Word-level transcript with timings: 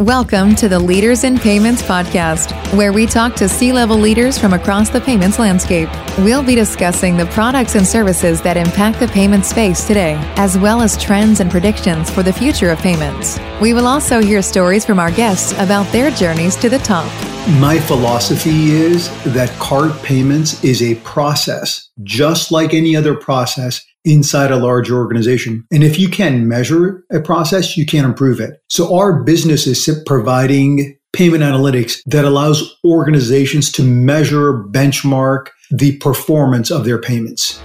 Welcome 0.00 0.54
to 0.54 0.66
the 0.66 0.78
Leaders 0.78 1.24
in 1.24 1.38
Payments 1.38 1.82
podcast, 1.82 2.54
where 2.74 2.90
we 2.90 3.04
talk 3.04 3.34
to 3.34 3.46
C 3.46 3.70
level 3.70 3.98
leaders 3.98 4.38
from 4.38 4.54
across 4.54 4.88
the 4.88 4.98
payments 4.98 5.38
landscape. 5.38 5.90
We'll 6.20 6.42
be 6.42 6.54
discussing 6.54 7.18
the 7.18 7.26
products 7.26 7.74
and 7.74 7.86
services 7.86 8.40
that 8.40 8.56
impact 8.56 8.98
the 8.98 9.08
payment 9.08 9.44
space 9.44 9.86
today, 9.86 10.14
as 10.36 10.56
well 10.56 10.80
as 10.80 10.96
trends 10.96 11.40
and 11.40 11.50
predictions 11.50 12.08
for 12.08 12.22
the 12.22 12.32
future 12.32 12.70
of 12.70 12.78
payments. 12.78 13.38
We 13.60 13.74
will 13.74 13.86
also 13.86 14.22
hear 14.22 14.40
stories 14.40 14.86
from 14.86 14.98
our 14.98 15.10
guests 15.10 15.52
about 15.58 15.84
their 15.92 16.10
journeys 16.10 16.56
to 16.56 16.70
the 16.70 16.78
top. 16.78 17.12
My 17.60 17.78
philosophy 17.78 18.70
is 18.70 19.10
that 19.34 19.50
card 19.58 19.92
payments 20.02 20.64
is 20.64 20.82
a 20.82 20.94
process, 21.00 21.90
just 22.04 22.50
like 22.50 22.72
any 22.72 22.96
other 22.96 23.14
process 23.14 23.84
inside 24.04 24.50
a 24.50 24.56
large 24.56 24.90
organization. 24.90 25.64
And 25.70 25.84
if 25.84 25.98
you 25.98 26.08
can 26.08 26.48
measure 26.48 27.04
a 27.12 27.20
process, 27.20 27.76
you 27.76 27.86
can 27.86 28.04
improve 28.04 28.40
it. 28.40 28.62
So 28.68 28.96
our 28.96 29.22
business 29.22 29.66
is 29.66 30.02
providing 30.06 30.96
payment 31.12 31.42
analytics 31.42 32.00
that 32.06 32.24
allows 32.24 32.76
organizations 32.84 33.72
to 33.72 33.82
measure, 33.82 34.64
benchmark 34.64 35.48
the 35.70 35.96
performance 35.98 36.70
of 36.70 36.84
their 36.84 37.00
payments. 37.00 37.60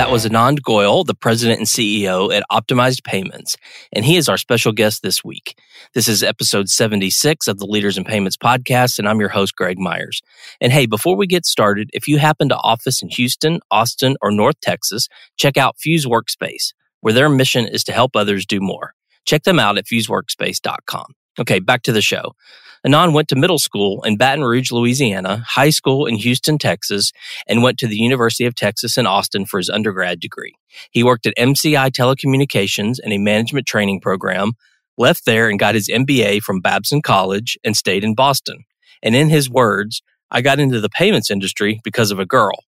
That 0.00 0.10
was 0.10 0.24
Anand 0.24 0.60
Goyal, 0.60 1.04
the 1.04 1.14
president 1.14 1.58
and 1.58 1.68
CEO 1.68 2.34
at 2.34 2.42
Optimized 2.50 3.04
Payments, 3.04 3.58
and 3.92 4.02
he 4.02 4.16
is 4.16 4.30
our 4.30 4.38
special 4.38 4.72
guest 4.72 5.02
this 5.02 5.22
week. 5.22 5.58
This 5.92 6.08
is 6.08 6.22
episode 6.22 6.70
76 6.70 7.46
of 7.46 7.58
the 7.58 7.66
Leaders 7.66 7.98
in 7.98 8.04
Payments 8.04 8.38
podcast, 8.38 8.98
and 8.98 9.06
I'm 9.06 9.20
your 9.20 9.28
host, 9.28 9.54
Greg 9.56 9.78
Myers. 9.78 10.22
And 10.58 10.72
hey, 10.72 10.86
before 10.86 11.16
we 11.16 11.26
get 11.26 11.44
started, 11.44 11.90
if 11.92 12.08
you 12.08 12.16
happen 12.16 12.48
to 12.48 12.56
office 12.56 13.02
in 13.02 13.10
Houston, 13.10 13.60
Austin, 13.70 14.16
or 14.22 14.30
North 14.30 14.58
Texas, 14.62 15.06
check 15.36 15.58
out 15.58 15.76
Fuse 15.78 16.06
Workspace, 16.06 16.72
where 17.02 17.12
their 17.12 17.28
mission 17.28 17.66
is 17.66 17.84
to 17.84 17.92
help 17.92 18.16
others 18.16 18.46
do 18.46 18.58
more. 18.58 18.94
Check 19.26 19.42
them 19.42 19.58
out 19.58 19.76
at 19.76 19.84
fuseworkspace.com. 19.84 21.12
Okay, 21.38 21.58
back 21.58 21.82
to 21.82 21.92
the 21.92 22.02
show. 22.02 22.34
Anand 22.86 23.12
went 23.12 23.28
to 23.28 23.36
middle 23.36 23.58
school 23.58 24.02
in 24.04 24.16
Baton 24.16 24.42
Rouge, 24.42 24.72
Louisiana, 24.72 25.44
high 25.46 25.68
school 25.68 26.06
in 26.06 26.16
Houston, 26.16 26.56
Texas, 26.56 27.12
and 27.46 27.62
went 27.62 27.78
to 27.78 27.86
the 27.86 27.96
University 27.96 28.46
of 28.46 28.54
Texas 28.54 28.96
in 28.96 29.06
Austin 29.06 29.44
for 29.44 29.58
his 29.58 29.68
undergrad 29.68 30.18
degree. 30.18 30.54
He 30.90 31.02
worked 31.02 31.26
at 31.26 31.36
MCI 31.36 31.90
Telecommunications 31.90 32.96
in 33.02 33.12
a 33.12 33.18
management 33.18 33.66
training 33.66 34.00
program, 34.00 34.52
left 34.96 35.26
there 35.26 35.50
and 35.50 35.58
got 35.58 35.74
his 35.74 35.88
MBA 35.88 36.40
from 36.40 36.60
Babson 36.60 37.02
College 37.02 37.58
and 37.62 37.76
stayed 37.76 38.02
in 38.02 38.14
Boston. 38.14 38.64
And 39.02 39.14
in 39.14 39.28
his 39.28 39.50
words, 39.50 40.02
I 40.30 40.40
got 40.40 40.58
into 40.58 40.80
the 40.80 40.88
payments 40.88 41.30
industry 41.30 41.80
because 41.84 42.10
of 42.10 42.18
a 42.18 42.26
girl. 42.26 42.64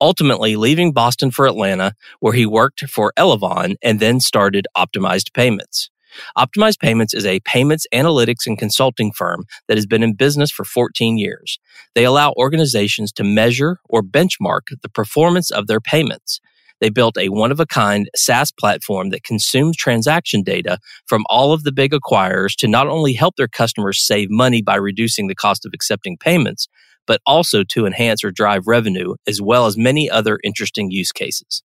Ultimately, 0.00 0.56
leaving 0.56 0.92
Boston 0.92 1.30
for 1.30 1.46
Atlanta, 1.46 1.94
where 2.20 2.32
he 2.34 2.44
worked 2.44 2.80
for 2.90 3.12
Elavon 3.16 3.76
and 3.82 4.00
then 4.00 4.20
started 4.20 4.66
Optimized 4.76 5.32
Payments. 5.32 5.88
Optimized 6.36 6.78
Payments 6.78 7.14
is 7.14 7.26
a 7.26 7.40
payments 7.40 7.86
analytics 7.92 8.46
and 8.46 8.58
consulting 8.58 9.12
firm 9.12 9.44
that 9.68 9.76
has 9.76 9.86
been 9.86 10.02
in 10.02 10.14
business 10.14 10.50
for 10.50 10.64
14 10.64 11.18
years. 11.18 11.58
They 11.94 12.04
allow 12.04 12.32
organizations 12.36 13.12
to 13.12 13.24
measure 13.24 13.78
or 13.88 14.02
benchmark 14.02 14.62
the 14.82 14.88
performance 14.88 15.50
of 15.50 15.66
their 15.66 15.80
payments. 15.80 16.40
They 16.80 16.90
built 16.90 17.16
a 17.16 17.28
one 17.28 17.52
of 17.52 17.60
a 17.60 17.66
kind 17.66 18.10
SaaS 18.16 18.52
platform 18.52 19.10
that 19.10 19.22
consumes 19.22 19.76
transaction 19.76 20.42
data 20.42 20.78
from 21.06 21.24
all 21.30 21.52
of 21.52 21.62
the 21.62 21.72
big 21.72 21.92
acquirers 21.92 22.54
to 22.56 22.68
not 22.68 22.88
only 22.88 23.14
help 23.14 23.36
their 23.36 23.48
customers 23.48 24.04
save 24.04 24.28
money 24.30 24.60
by 24.60 24.76
reducing 24.76 25.28
the 25.28 25.34
cost 25.34 25.64
of 25.64 25.72
accepting 25.74 26.16
payments, 26.18 26.68
but 27.06 27.20
also 27.26 27.62
to 27.64 27.86
enhance 27.86 28.24
or 28.24 28.30
drive 28.30 28.66
revenue, 28.66 29.14
as 29.26 29.40
well 29.40 29.66
as 29.66 29.76
many 29.76 30.10
other 30.10 30.38
interesting 30.42 30.90
use 30.90 31.12
cases. 31.12 31.62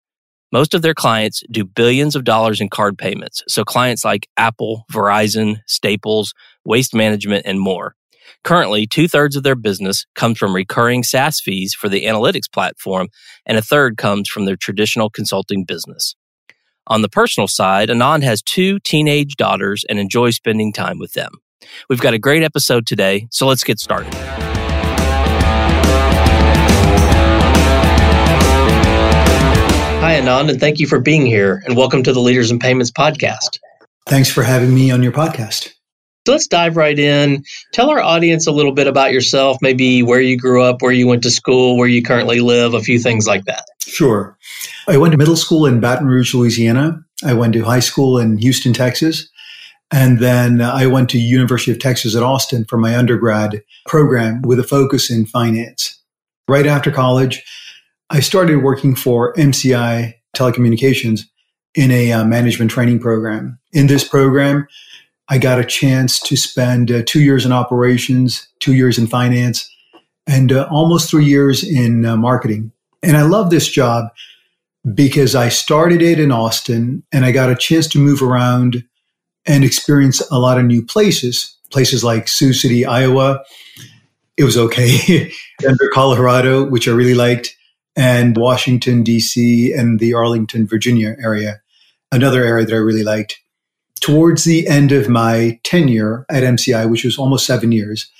Most 0.57 0.73
of 0.73 0.81
their 0.81 0.95
clients 0.95 1.43
do 1.51 1.67
billions 1.67 2.17
of 2.17 2.25
dollars 2.25 2.63
in 2.63 2.71
card 2.71 2.97
payments. 2.97 3.43
So 3.47 3.63
clients 3.63 4.07
like 4.07 4.27
Apple, 4.39 4.87
Verizon, 4.91 5.57
Staples, 5.67 6.33
Waste 6.65 6.95
Management, 6.95 7.45
and 7.45 7.61
more. 7.61 7.95
Currently, 8.43 8.87
two 8.87 9.07
thirds 9.07 9.37
of 9.37 9.43
their 9.43 9.55
business 9.55 10.07
comes 10.15 10.39
from 10.39 10.55
recurring 10.55 11.03
SaaS 11.03 11.43
fees 11.43 11.75
for 11.75 11.91
the 11.91 12.07
analytics 12.07 12.51
platform, 12.51 13.09
and 13.45 13.59
a 13.59 13.63
third 13.63 13.99
comes 13.99 14.31
from 14.31 14.47
their 14.47 14.57
traditional 14.57 15.11
consulting 15.11 15.67
business. 15.67 16.17
On 16.87 17.03
the 17.03 17.11
personal 17.11 17.49
side, 17.49 17.91
Anand 17.91 18.23
has 18.23 18.41
two 18.41 18.79
teenage 18.79 19.37
daughters 19.37 19.85
and 19.91 19.99
enjoys 19.99 20.37
spending 20.37 20.73
time 20.73 20.99
with 20.99 21.13
them. 21.13 21.33
We've 21.91 22.01
got 22.01 22.15
a 22.15 22.19
great 22.19 22.43
episode 22.43 22.87
today, 22.87 23.29
so 23.31 23.47
let's 23.47 23.63
get 23.63 23.79
started. 23.79 24.15
Hi, 30.07 30.21
Anand, 30.21 30.49
and 30.49 30.61
thank 30.61 30.79
you 30.79 30.87
for 30.87 31.01
being 31.01 31.27
here. 31.27 31.65
And 31.67 31.77
welcome 31.77 32.05
to 32.05 32.13
the 32.13 32.21
Leaders 32.21 32.53
in 32.53 32.61
Payments 32.61 32.93
podcast. 32.93 33.59
Thanks 34.07 34.31
for 34.31 34.45
having 34.45 34.73
me 34.73 34.93
on 34.93 35.03
your 35.03 35.11
podcast. 35.11 35.73
So 36.25 36.33
let's 36.33 36.47
dive 36.47 36.77
right 36.77 36.97
in. 36.97 37.43
Tell 37.73 37.91
our 37.91 37.99
audience 37.99 38.47
a 38.47 38.53
little 38.53 38.71
bit 38.71 38.87
about 38.87 39.13
yourself, 39.13 39.59
maybe 39.61 40.05
where 40.05 40.21
you 40.21 40.39
grew 40.39 40.63
up, 40.63 40.81
where 40.81 40.93
you 40.93 41.09
went 41.09 41.25
to 41.25 41.31
school, 41.33 41.77
where 41.77 41.89
you 41.89 42.05
currently 42.05 42.39
live, 42.39 42.73
a 42.73 42.81
few 42.81 43.01
things 43.01 43.27
like 43.27 43.47
that. 43.47 43.65
Sure. 43.81 44.39
I 44.87 44.97
went 44.97 45.11
to 45.11 45.19
middle 45.19 45.35
school 45.35 45.67
in 45.67 45.81
Baton 45.81 46.07
Rouge, 46.07 46.33
Louisiana. 46.35 47.05
I 47.25 47.35
went 47.35 47.55
to 47.55 47.65
high 47.65 47.81
school 47.81 48.17
in 48.17 48.39
Houston, 48.39 48.73
Texas. 48.73 49.29
And 49.91 50.21
then 50.21 50.61
I 50.61 50.87
went 50.87 51.11
to 51.11 51.19
University 51.19 51.73
of 51.73 51.81
Texas 51.81 52.15
at 52.15 52.23
Austin 52.23 52.65
for 52.67 52.79
my 52.79 52.97
undergrad 52.97 53.61
program 53.87 54.43
with 54.43 54.61
a 54.61 54.65
focus 54.65 55.11
in 55.11 55.27
finance. 55.27 56.01
Right 56.47 56.69
after 56.69 56.93
college, 56.93 57.43
I 58.11 58.21
started 58.21 58.63
working 58.63 58.95
for 58.95 59.35
MCI 59.35 60.15
Telecommunications 60.37 61.23
in 61.75 61.91
a 61.91 62.13
uh, 62.13 62.25
management 62.25 62.71
training 62.71 63.01
program. 63.01 63.59
In 63.73 63.89
this 63.89 64.07
program, 64.07 64.69
I 65.29 65.39
got 65.39 65.59
a 65.59 65.65
chance 65.65 66.21
to 66.21 66.37
spend 66.37 66.91
uh, 66.91 67.03
two 67.05 67.21
years 67.21 67.45
in 67.45 67.53
operations, 67.53 68.47
two 68.61 68.75
years 68.75 68.97
in 68.97 69.09
finance, 69.09 69.69
and 70.27 70.53
uh, 70.53 70.69
almost 70.71 71.11
three 71.11 71.25
years 71.25 71.65
in 71.65 72.05
uh, 72.07 72.17
marketing. 72.17 72.71
And 73.03 73.17
I 73.17 73.23
love 73.23 73.51
this 73.51 73.69
job 73.69 74.07
because 74.95 75.35
I 75.35 75.49
started 75.49 76.01
it 76.01 76.21
in 76.21 76.31
Austin 76.31 77.03
and 77.13 77.25
I 77.25 77.33
got 77.33 77.51
a 77.51 77.57
chance 77.57 77.89
to 77.89 77.99
move 77.99 78.23
around 78.23 78.85
and 79.47 79.65
experience 79.65 80.21
a 80.31 80.39
lot 80.39 80.59
of 80.59 80.65
new 80.65 80.85
places, 80.85 81.57
places 81.71 82.05
like 82.05 82.29
Sioux 82.29 82.53
City, 82.53 82.87
Iowa. 82.87 83.43
It 84.37 84.45
was 84.45 84.57
okay. 84.57 85.33
Denver, 85.61 85.91
Colorado, 85.93 86.65
which 86.69 86.87
I 86.87 86.93
really 86.93 87.15
liked 87.15 87.56
and 87.97 88.37
Washington, 88.37 89.03
D.C., 89.03 89.73
and 89.73 89.99
the 89.99 90.13
Arlington, 90.15 90.67
Virginia 90.67 91.17
area, 91.21 91.61
another 92.13 92.45
area 92.45 92.67
that 92.67 92.75
I 92.75 92.79
really 92.79 93.03
liked. 93.03 93.41
Towards 94.01 94.45
the 94.45 94.69
end 94.69 94.93
of 94.93 95.09
my 95.09 95.59
tenure 95.65 96.27
at 96.29 96.43
MCI, 96.43 96.91
which 96.91 97.05
was 97.05 97.19
almost 97.19 97.47
seven 97.47 97.73
years, 97.73 98.11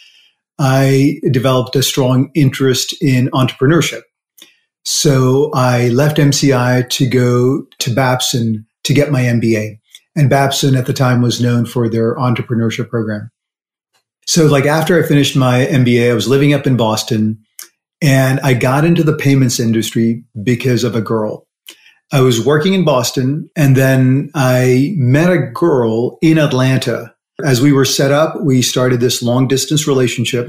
I 0.59 1.21
developed 1.31 1.77
a 1.77 1.83
strong 1.83 2.31
interest 2.35 2.95
in 3.03 3.29
entrepreneurship. 3.29 4.03
So 4.85 5.51
I 5.53 5.89
left 5.89 6.17
MCI 6.17 6.89
to 6.89 7.09
go 7.09 7.67
to 7.79 7.95
Babson 7.95 8.67
to 8.85 8.95
get 8.95 9.11
my 9.11 9.23
MBA. 9.23 9.79
And 10.15 10.31
Babson 10.31 10.77
at 10.77 10.87
the 10.87 10.95
time 10.95 11.21
was 11.21 11.43
known 11.43 11.67
for 11.67 11.89
their 11.89 12.17
entrepreneurship 12.17 12.89
program. 12.89 13.31
So, 14.27 14.47
like 14.47 14.65
after 14.65 14.99
I 14.99 15.07
finished 15.07 15.37
my 15.37 15.67
MBA, 15.67 16.11
I 16.11 16.15
was 16.15 16.27
living 16.27 16.55
up 16.55 16.67
in 16.67 16.77
Boston 16.77 17.45
and 18.03 18.41
I 18.41 18.55
got 18.55 18.85
into 18.85 19.03
the 19.03 19.17
payments 19.17 19.59
industry 19.59 20.25
because 20.43 20.85
of 20.85 20.95
a 20.95 21.01
girl. 21.01 21.47
I 22.13 22.21
was 22.21 22.45
working 22.45 22.75
in 22.75 22.85
Boston 22.85 23.51
and 23.57 23.77
then 23.77 24.31
I 24.35 24.93
met 24.97 25.31
a 25.31 25.39
girl 25.39 26.19
in 26.23 26.39
Atlanta. 26.39 27.13
As 27.45 27.61
we 27.61 27.73
were 27.73 27.85
set 27.85 28.13
up, 28.13 28.43
we 28.43 28.63
started 28.63 29.01
this 29.01 29.23
long 29.23 29.49
distance 29.49 29.87
relationship. 29.87 30.49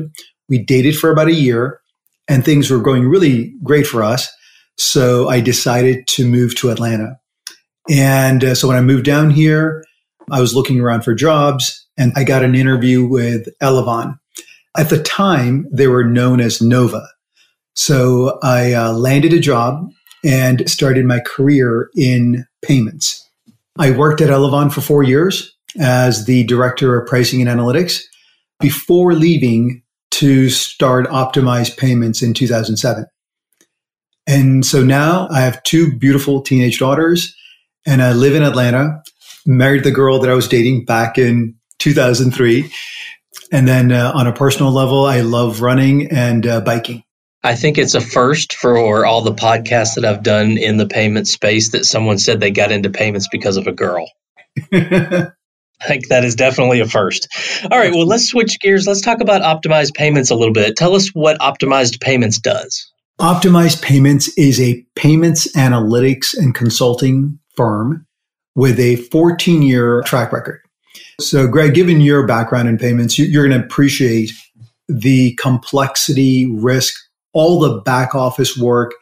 We 0.50 0.60
dated 0.60 0.98
for 0.98 1.10
about 1.10 1.28
a 1.28 1.34
year 1.34 1.82
and 2.28 2.46
things 2.46 2.70
were 2.70 2.80
going 2.80 3.08
really 3.08 3.54
great 3.64 3.88
for 3.88 4.04
us. 4.04 4.30
So 4.78 5.28
I 5.28 5.42
decided 5.42 6.06
to 6.08 6.28
move 6.28 6.56
to 6.58 6.70
Atlanta. 6.70 7.18
And 7.90 8.44
uh, 8.44 8.56
so 8.56 8.68
when 8.68 8.78
I 8.78 8.82
moved 8.82 9.06
down 9.06 9.32
here, 9.32 9.84
I 10.30 10.42
was 10.42 10.54
looking 10.54 10.80
around 10.80 11.04
for 11.04 11.16
jobs 11.16 11.88
and 11.98 12.12
I 12.16 12.24
got 12.24 12.44
an 12.44 12.54
interview 12.54 13.06
with 13.06 13.48
Elavon. 13.62 14.20
At 14.78 14.90
the 14.90 15.02
time, 15.02 15.68
they 15.72 15.88
were 15.88 16.04
known 16.04 16.40
as 16.40 16.62
Nova. 16.62 17.08
So 17.78 18.40
I 18.42 18.74
uh, 18.74 18.92
landed 18.92 19.34
a 19.34 19.40
job 19.40 19.92
and 20.26 20.68
started 20.68 21.06
my 21.06 21.20
career 21.20 21.92
in 21.96 22.44
payments. 22.64 23.24
I 23.78 23.92
worked 23.92 24.20
at 24.20 24.32
Elavon 24.32 24.74
for 24.74 24.82
four 24.82 25.04
years 25.04 25.56
as 25.80 26.26
the 26.26 26.44
director 26.46 27.00
of 27.00 27.08
pricing 27.08 27.40
and 27.40 27.60
analytics 27.60 28.02
before 28.60 29.14
leaving 29.14 29.84
to 30.10 30.50
start 30.50 31.08
optimized 31.10 31.78
payments 31.78 32.24
in 32.24 32.34
2007. 32.34 33.06
And 34.26 34.66
so 34.66 34.84
now 34.84 35.28
I 35.30 35.42
have 35.42 35.62
two 35.62 35.96
beautiful 36.00 36.42
teenage 36.42 36.80
daughters 36.80 37.36
and 37.86 38.02
I 38.02 38.14
live 38.14 38.34
in 38.34 38.42
Atlanta, 38.42 39.04
married 39.46 39.84
the 39.84 39.92
girl 39.92 40.20
that 40.20 40.32
I 40.32 40.34
was 40.34 40.48
dating 40.48 40.86
back 40.86 41.20
in 41.20 41.54
2003. 41.78 42.72
And 43.52 43.68
then 43.68 43.92
uh, 43.92 44.14
on 44.16 44.26
a 44.26 44.34
personal 44.34 44.72
level, 44.72 45.06
I 45.06 45.22
love 45.22 45.62
running 45.62 46.12
and 46.12 46.48
uh, 46.48 46.62
biking. 46.62 47.04
I 47.44 47.56
think 47.56 47.78
it's 47.78 47.96
a 47.96 48.02
first 48.02 48.54
for 48.54 49.06
all 49.06 49.22
the 49.22 49.34
podcasts 49.34 49.96
that 49.96 50.06
I've 50.06 50.24
done 50.24 50.58
in 50.58 50.78
the 50.78 50.88
payment 50.88 51.28
space 51.28 51.72
that 51.72 51.86
someone 51.86 52.18
said 52.18 52.40
they 52.40 52.52
got 52.52 52.72
into 52.72 52.90
payments 52.90 53.28
because 53.32 53.58
of 53.58 53.68
a 53.68 53.72
girl. 53.72 54.10
I 55.80 55.86
think 55.86 56.08
that 56.08 56.26
is 56.26 56.36
definitely 56.36 56.80
a 56.80 56.88
first. 56.88 57.28
All 57.72 57.78
right, 57.78 57.94
well, 57.94 58.08
let's 58.08 58.28
switch 58.28 58.60
gears. 58.60 58.88
Let's 58.88 59.02
talk 59.02 59.22
about 59.22 59.44
optimized 59.44 59.94
payments 59.94 60.32
a 60.32 60.36
little 60.36 60.54
bit. 60.54 60.76
Tell 60.76 60.96
us 60.96 61.10
what 61.10 61.40
optimized 61.40 62.02
payments 62.02 62.40
does. 62.40 62.92
Optimized 63.20 63.82
Payments 63.82 64.28
is 64.38 64.62
a 64.62 64.86
payments 64.94 65.52
analytics 65.54 66.38
and 66.38 66.54
consulting 66.54 67.40
firm 67.56 68.06
with 68.56 68.80
a 68.80 68.98
14 68.98 69.64
year 69.64 70.04
track 70.06 70.32
record. 70.32 70.62
So, 71.20 71.48
Greg, 71.48 71.74
given 71.74 72.00
your 72.00 72.28
background 72.28 72.70
in 72.70 72.78
payments, 72.78 73.18
you're 73.18 73.48
going 73.48 73.60
to 73.60 73.66
appreciate 73.66 74.32
the 74.88 75.34
complexity, 75.36 76.46
risk, 76.46 76.94
all 77.38 77.60
the 77.60 77.80
back 77.82 78.16
office 78.16 78.58
work, 78.58 78.94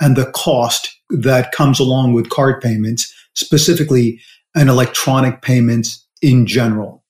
and 0.00 0.16
the 0.16 0.30
cost 0.32 0.90
that 1.10 1.52
comes 1.52 1.78
along 1.78 2.12
with 2.12 2.28
card 2.28 2.60
payments, 2.60 3.12
specifically 3.34 4.20
and 4.54 4.68
electronic 4.68 5.42
payments 5.42 6.04
in 6.20 6.46
general. 6.46 7.02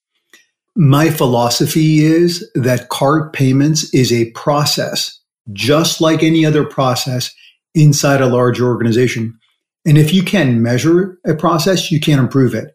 My 0.76 1.10
philosophy 1.10 2.04
is 2.04 2.48
that 2.54 2.88
card 2.88 3.32
payments 3.32 3.92
is 3.94 4.12
a 4.12 4.30
process 4.32 5.20
just 5.52 6.00
like 6.00 6.22
any 6.22 6.44
other 6.44 6.64
process 6.64 7.32
inside 7.74 8.20
a 8.20 8.26
large 8.26 8.60
organization. 8.60 9.38
And 9.84 9.98
if 9.98 10.12
you 10.12 10.22
can 10.22 10.62
measure 10.62 11.18
a 11.26 11.34
process, 11.34 11.90
you 11.90 12.00
can 12.00 12.18
improve 12.18 12.54
it. 12.54 12.74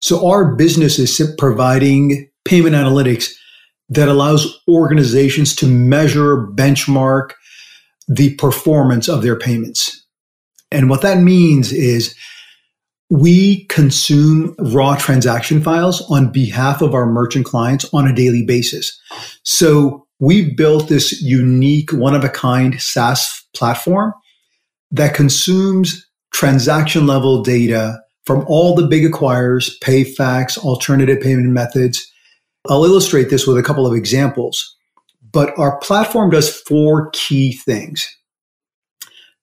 So 0.00 0.26
our 0.26 0.54
business 0.54 0.98
is 0.98 1.34
providing 1.36 2.28
payment 2.44 2.74
analytics 2.74 3.30
that 3.90 4.08
allows 4.08 4.60
organizations 4.68 5.54
to 5.56 5.66
measure, 5.66 6.46
benchmark 6.46 7.32
the 8.08 8.34
performance 8.34 9.08
of 9.08 9.22
their 9.22 9.36
payments. 9.36 10.04
And 10.70 10.90
what 10.90 11.02
that 11.02 11.18
means 11.18 11.72
is 11.72 12.14
we 13.10 13.64
consume 13.66 14.54
raw 14.58 14.96
transaction 14.96 15.62
files 15.62 16.02
on 16.10 16.30
behalf 16.30 16.82
of 16.82 16.94
our 16.94 17.06
merchant 17.06 17.46
clients 17.46 17.86
on 17.94 18.06
a 18.06 18.14
daily 18.14 18.44
basis. 18.44 18.98
So 19.44 20.06
we 20.20 20.54
built 20.54 20.88
this 20.88 21.22
unique, 21.22 21.92
one 21.92 22.14
of 22.14 22.24
a 22.24 22.28
kind 22.28 22.80
SaaS 22.80 23.46
platform 23.54 24.12
that 24.90 25.14
consumes 25.14 26.06
transaction 26.32 27.06
level 27.06 27.42
data 27.42 28.00
from 28.26 28.44
all 28.46 28.74
the 28.74 28.86
big 28.86 29.10
acquirers, 29.10 29.70
PayFacs, 29.82 30.58
alternative 30.58 31.20
payment 31.20 31.48
methods. 31.48 32.06
I'll 32.68 32.84
illustrate 32.84 33.30
this 33.30 33.46
with 33.46 33.56
a 33.56 33.62
couple 33.62 33.86
of 33.86 33.94
examples, 33.94 34.76
but 35.32 35.56
our 35.58 35.78
platform 35.78 36.30
does 36.30 36.60
four 36.62 37.10
key 37.10 37.52
things. 37.52 38.06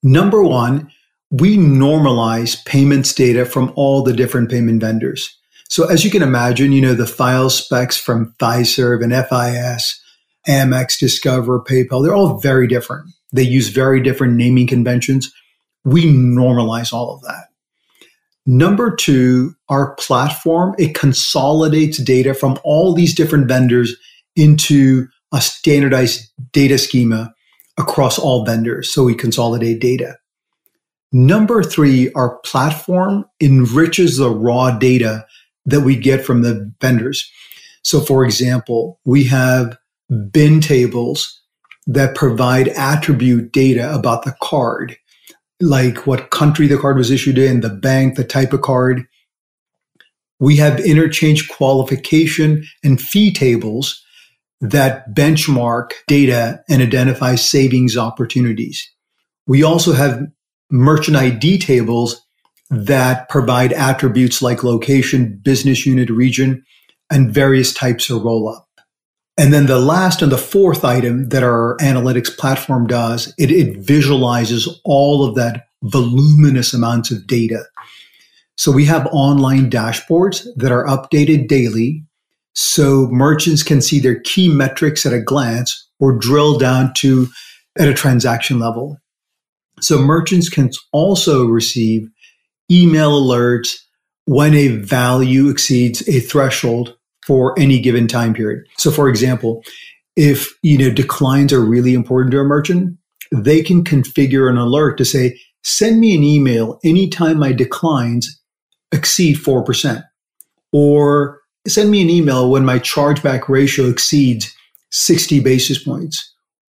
Number 0.03 0.43
one, 0.43 0.91
we 1.31 1.57
normalize 1.57 2.63
payments 2.65 3.13
data 3.13 3.45
from 3.45 3.73
all 3.75 4.03
the 4.03 4.13
different 4.13 4.49
payment 4.49 4.81
vendors. 4.81 5.37
So 5.69 5.89
as 5.89 6.05
you 6.05 6.11
can 6.11 6.21
imagine, 6.21 6.71
you 6.71 6.81
know, 6.81 6.93
the 6.93 7.07
file 7.07 7.49
specs 7.49 7.97
from 7.97 8.33
Fiserv 8.39 9.03
and 9.03 9.11
FIS, 9.11 10.01
Amex, 10.47 10.99
Discover, 10.99 11.61
PayPal, 11.61 12.03
they're 12.03 12.15
all 12.15 12.37
very 12.37 12.67
different. 12.67 13.09
They 13.33 13.43
use 13.43 13.69
very 13.69 14.01
different 14.01 14.35
naming 14.35 14.67
conventions. 14.67 15.33
We 15.83 16.05
normalize 16.05 16.93
all 16.93 17.15
of 17.15 17.21
that. 17.23 17.45
Number 18.45 18.95
two, 18.95 19.55
our 19.69 19.95
platform, 19.95 20.75
it 20.77 20.93
consolidates 20.93 21.97
data 21.97 22.35
from 22.35 22.59
all 22.63 22.93
these 22.93 23.15
different 23.15 23.47
vendors 23.47 23.95
into 24.35 25.07
a 25.35 25.41
standardized 25.41 26.31
data 26.53 26.77
schema 26.77 27.33
across 27.77 28.17
all 28.17 28.45
vendors. 28.45 28.91
So 28.91 29.03
we 29.03 29.13
consolidate 29.13 29.81
data. 29.81 30.17
Number 31.11 31.61
three, 31.61 32.11
our 32.13 32.37
platform 32.39 33.25
enriches 33.41 34.17
the 34.17 34.29
raw 34.29 34.71
data 34.71 35.25
that 35.65 35.81
we 35.81 35.95
get 35.95 36.25
from 36.25 36.41
the 36.41 36.71
vendors. 36.81 37.29
So 37.83 37.99
for 37.99 38.23
example, 38.23 38.99
we 39.05 39.25
have 39.25 39.77
bin 40.31 40.61
tables 40.61 41.41
that 41.87 42.15
provide 42.15 42.69
attribute 42.69 43.51
data 43.51 43.93
about 43.93 44.23
the 44.23 44.35
card, 44.41 44.95
like 45.59 46.07
what 46.07 46.31
country 46.31 46.67
the 46.67 46.77
card 46.77 46.97
was 46.97 47.11
issued 47.11 47.37
in, 47.37 47.59
the 47.59 47.69
bank, 47.69 48.15
the 48.15 48.23
type 48.23 48.53
of 48.53 48.61
card. 48.61 49.05
We 50.39 50.55
have 50.57 50.79
interchange 50.79 51.49
qualification 51.49 52.65
and 52.83 53.01
fee 53.01 53.31
tables 53.33 54.01
that 54.61 55.13
benchmark 55.13 55.91
data 56.07 56.63
and 56.69 56.81
identify 56.81 57.35
savings 57.35 57.97
opportunities. 57.97 58.89
We 59.47 59.63
also 59.63 59.93
have 59.93 60.21
merchant 60.71 61.17
ID 61.17 61.59
tables 61.59 62.21
that 62.69 63.29
provide 63.29 63.73
attributes 63.73 64.41
like 64.41 64.63
location, 64.63 65.39
business 65.43 65.85
unit, 65.85 66.09
region, 66.09 66.65
and 67.11 67.31
various 67.31 67.73
types 67.73 68.09
of 68.09 68.23
roll 68.23 68.49
up. 68.49 68.67
And 69.37 69.53
then 69.53 69.65
the 69.65 69.79
last 69.79 70.21
and 70.21 70.31
the 70.31 70.37
fourth 70.37 70.85
item 70.85 71.29
that 71.29 71.43
our 71.43 71.77
analytics 71.81 72.35
platform 72.35 72.87
does, 72.87 73.33
it, 73.37 73.51
it 73.51 73.77
visualizes 73.77 74.79
all 74.85 75.27
of 75.27 75.35
that 75.35 75.67
voluminous 75.83 76.73
amounts 76.73 77.11
of 77.11 77.27
data. 77.27 77.65
So 78.57 78.71
we 78.71 78.85
have 78.85 79.07
online 79.07 79.69
dashboards 79.69 80.47
that 80.55 80.71
are 80.71 80.85
updated 80.85 81.47
daily 81.47 82.05
so 82.55 83.07
merchants 83.11 83.63
can 83.63 83.81
see 83.81 83.99
their 83.99 84.19
key 84.21 84.49
metrics 84.49 85.05
at 85.05 85.13
a 85.13 85.21
glance 85.21 85.87
or 85.99 86.17
drill 86.17 86.57
down 86.57 86.93
to 86.95 87.27
at 87.77 87.87
a 87.87 87.93
transaction 87.93 88.59
level. 88.59 88.97
So 89.81 89.99
merchants 89.99 90.49
can 90.49 90.71
also 90.93 91.45
receive 91.45 92.07
email 92.71 93.21
alerts 93.21 93.75
when 94.25 94.53
a 94.53 94.69
value 94.69 95.49
exceeds 95.49 96.07
a 96.07 96.19
threshold 96.19 96.95
for 97.27 97.57
any 97.59 97.79
given 97.79 98.07
time 98.07 98.33
period. 98.33 98.65
So 98.77 98.89
for 98.89 99.09
example, 99.09 99.61
if 100.15 100.53
you 100.61 100.77
know 100.77 100.89
declines 100.89 101.51
are 101.51 101.63
really 101.63 101.93
important 101.93 102.31
to 102.31 102.39
a 102.39 102.43
merchant, 102.43 102.97
they 103.33 103.61
can 103.61 103.83
configure 103.83 104.49
an 104.49 104.57
alert 104.57 104.97
to 104.97 105.05
say, 105.05 105.37
send 105.63 105.99
me 105.99 106.15
an 106.15 106.23
email 106.23 106.79
anytime 106.85 107.37
my 107.37 107.51
declines 107.51 108.41
exceed 108.91 109.37
4%. 109.37 110.03
Or 110.71 111.39
send 111.67 111.91
me 111.91 112.01
an 112.01 112.09
email 112.09 112.49
when 112.49 112.65
my 112.65 112.79
chargeback 112.79 113.47
ratio 113.49 113.87
exceeds 113.87 114.55
60 114.91 115.39
basis 115.41 115.83
points. 115.83 116.33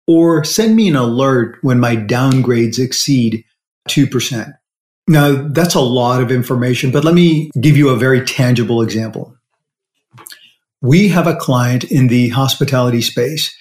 Or 0.07 0.45
send 0.45 0.77
me 0.77 0.89
an 0.89 0.97
alert 0.97 1.59
when 1.63 1.81
my 1.81 1.97
downgrades 1.97 2.79
exceed 2.79 3.45
2%. 3.89 4.55
Now, 5.09 5.49
that's 5.49 5.75
a 5.75 5.81
lot 5.81 6.23
of 6.23 6.31
information, 6.31 6.91
but 6.91 7.05
let 7.05 7.15
me 7.15 7.51
give 7.61 7.77
you 7.77 7.89
a 7.89 7.97
very 7.97 8.25
tangible 8.25 8.83
example. 8.83 9.37
We 10.81 11.09
have 11.09 11.27
a 11.27 11.37
client 11.37 11.85
in 11.85 12.09
the 12.09 12.29
hospitality 12.31 13.03
space, 13.03 13.57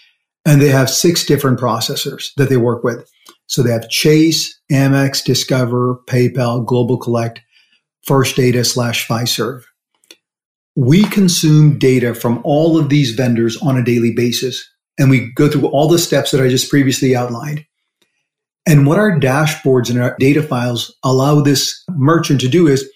and 0.46 0.62
they 0.62 0.70
have 0.70 0.90
six 0.90 1.26
different 1.26 1.60
processors 1.60 2.34
that 2.38 2.50
they 2.50 2.58
work 2.58 2.84
with. 2.84 3.10
So 3.48 3.62
they 3.62 3.72
have 3.72 3.90
Chase, 3.90 4.60
Amex, 4.72 5.24
Discover, 5.24 6.00
PayPal, 6.08 6.66
Global 6.66 6.98
Collect, 6.98 7.42
First 8.04 8.36
Data 8.36 8.64
slash 8.64 9.08
Fiserv. 9.08 9.64
We 10.76 11.04
consume 11.04 11.80
data 11.80 12.14
from 12.14 12.42
all 12.44 12.78
of 12.78 12.90
these 12.90 13.12
vendors 13.12 13.58
on 13.62 13.78
a 13.78 13.84
daily 13.84 14.12
basis, 14.14 14.68
and 14.98 15.10
we 15.10 15.32
go 15.34 15.50
through 15.50 15.68
all 15.68 15.88
the 15.88 16.00
steps 16.00 16.32
that 16.32 16.42
I 16.42 16.50
just 16.50 16.70
previously 16.70 17.16
outlined. 17.16 17.66
And 18.68 18.86
what 18.86 18.98
our 18.98 19.20
dashboards 19.20 19.90
and 19.90 20.02
our 20.02 20.16
data 20.20 20.42
files 20.42 20.94
allow 21.04 21.42
this 21.42 21.84
merchant 21.92 22.42
to 22.42 22.50
do 22.50 22.68
is 22.68 22.90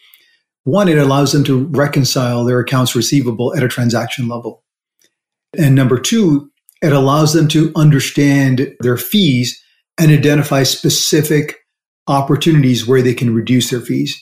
one, 0.63 0.87
it 0.87 0.97
allows 0.97 1.31
them 1.31 1.43
to 1.45 1.67
reconcile 1.67 2.43
their 2.43 2.59
accounts 2.59 2.95
receivable 2.95 3.55
at 3.55 3.63
a 3.63 3.67
transaction 3.67 4.27
level. 4.27 4.63
And 5.57 5.73
number 5.75 5.99
two, 5.99 6.51
it 6.81 6.93
allows 6.93 7.33
them 7.33 7.47
to 7.49 7.71
understand 7.75 8.75
their 8.81 8.97
fees 8.97 9.61
and 9.99 10.11
identify 10.11 10.63
specific 10.63 11.57
opportunities 12.07 12.87
where 12.87 13.01
they 13.01 13.13
can 13.13 13.33
reduce 13.33 13.69
their 13.69 13.81
fees. 13.81 14.19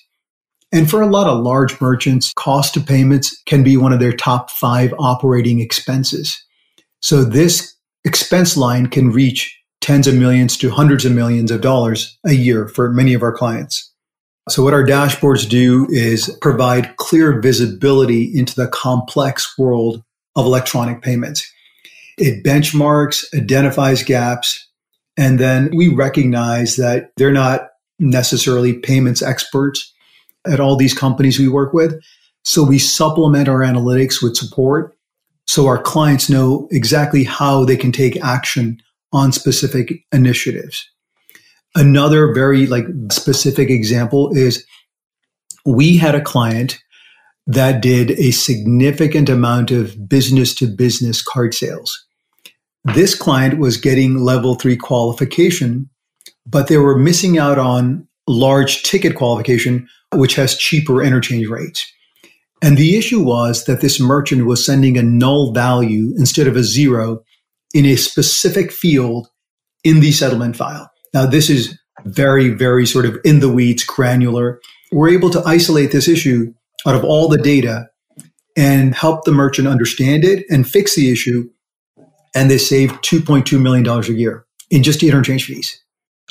And 0.72 0.90
for 0.90 1.02
a 1.02 1.08
lot 1.08 1.28
of 1.28 1.44
large 1.44 1.80
merchants, 1.80 2.34
cost 2.34 2.76
of 2.76 2.86
payments 2.86 3.42
can 3.46 3.64
be 3.64 3.78
one 3.78 3.94
of 3.94 4.00
their 4.00 4.12
top 4.12 4.52
five 4.52 4.94
operating 5.00 5.60
expenses. 5.60 6.44
So 7.02 7.24
this 7.24 7.76
expense 8.04 8.58
line 8.58 8.88
can 8.88 9.12
reach 9.12 9.58
tens 9.82 10.08
of 10.08 10.16
millions 10.16 10.58
to 10.58 10.70
hundreds 10.70 11.06
of 11.06 11.14
millions 11.14 11.52
of 11.52 11.62
dollars 11.62 12.18
a 12.26 12.34
year 12.34 12.68
for 12.68 12.92
many 12.92 13.14
of 13.14 13.24
our 13.24 13.32
clients. 13.32 13.94
So 14.50 14.64
what 14.64 14.74
our 14.74 14.86
dashboards 14.86 15.48
do 15.48 15.88
is 15.90 16.36
provide 16.42 16.96
clear 16.98 17.42
visibility 17.42 18.32
into 18.34 18.56
the 18.56 18.68
complex 18.68 19.58
world 19.58 20.04
of 20.36 20.46
electronic 20.46 21.02
payments. 21.02 21.50
It 22.18 22.44
benchmarks, 22.44 23.26
identifies 23.36 24.04
gaps, 24.04 24.68
and 25.18 25.40
then 25.40 25.72
we 25.76 25.90
recognize 25.90 26.78
that 26.78 27.12
they're 27.18 27.32
not 27.32 27.70
necessarily 28.00 28.74
payments 28.74 29.22
experts 29.22 29.94
at 30.50 30.60
all 30.60 30.76
these 30.76 30.94
companies 30.94 31.40
we 31.40 31.48
work 31.48 31.74
with. 31.74 32.00
So 32.44 32.64
we 32.64 32.80
supplement 32.80 33.50
our 33.50 33.60
analytics 33.60 34.22
with 34.22 34.38
support 34.38 34.98
so 35.48 35.68
our 35.68 35.82
clients 35.82 36.30
know 36.30 36.68
exactly 36.72 37.24
how 37.24 37.64
they 37.64 37.78
can 37.78 37.92
take 37.92 38.22
action 38.24 38.82
on 39.14 39.32
specific 39.32 40.04
initiatives. 40.12 40.90
Another 41.74 42.34
very 42.34 42.68
like 42.68 42.86
specific 43.12 43.70
example 43.70 44.36
is 44.36 44.66
we 45.66 45.98
had 45.98 46.16
a 46.16 46.22
client 46.22 46.80
that 47.46 47.82
did 47.82 48.12
a 48.12 48.32
significant 48.32 49.30
amount 49.30 49.72
of 49.72 50.10
business 50.10 50.54
to 50.56 50.68
business 50.68 51.22
card 51.22 51.54
sales. 51.54 52.06
This 52.84 53.16
client 53.16 53.58
was 53.58 53.78
getting 53.78 54.20
level 54.20 54.56
three 54.56 54.76
qualification, 54.76 55.90
but 56.46 56.68
they 56.68 56.78
were 56.78 56.98
missing 56.98 57.38
out 57.38 57.58
on 57.58 58.07
large 58.28 58.84
ticket 58.84 59.16
qualification, 59.16 59.88
which 60.14 60.36
has 60.36 60.58
cheaper 60.58 61.04
interchange 61.04 61.48
rates. 61.48 61.92
And 62.62 62.78
the 62.78 62.98
issue 62.98 63.22
was 63.22 63.66
that 63.66 63.82
this 63.82 64.00
merchant 64.00 64.46
was 64.46 64.66
sending 64.66 64.98
a 64.98 65.04
null 65.04 65.54
value 65.54 66.14
instead 66.18 66.48
of 66.48 66.56
a 66.56 66.64
zero 66.64 67.24
in 67.74 67.86
a 67.86 67.96
specific 67.96 68.72
field 68.72 69.28
in 69.84 70.00
the 70.00 70.12
settlement 70.12 70.56
file. 70.56 70.90
Now, 71.14 71.26
this 71.26 71.50
is 71.50 71.78
very, 72.06 72.50
very 72.50 72.86
sort 72.86 73.06
of 73.06 73.18
in 73.24 73.40
the 73.40 73.52
weeds, 73.52 73.84
granular. 73.84 74.60
We're 74.92 75.10
able 75.10 75.30
to 75.32 75.44
isolate 75.46 75.92
this 75.92 76.08
issue 76.08 76.54
out 76.86 76.96
of 76.96 77.04
all 77.04 77.28
the 77.28 77.38
data 77.38 77.90
and 78.56 78.96
help 78.96 79.26
the 79.26 79.32
merchant 79.32 79.68
understand 79.68 80.24
it 80.24 80.46
and 80.50 80.68
fix 80.68 80.96
the 80.96 81.12
issue. 81.12 81.50
And 82.36 82.50
they 82.50 82.58
saved 82.58 82.96
$2.2 83.04 83.62
million 83.62 83.88
a 83.88 84.02
year 84.12 84.46
in 84.70 84.84
just 84.84 85.04
interchange 85.04 85.46
fees. 85.46 85.82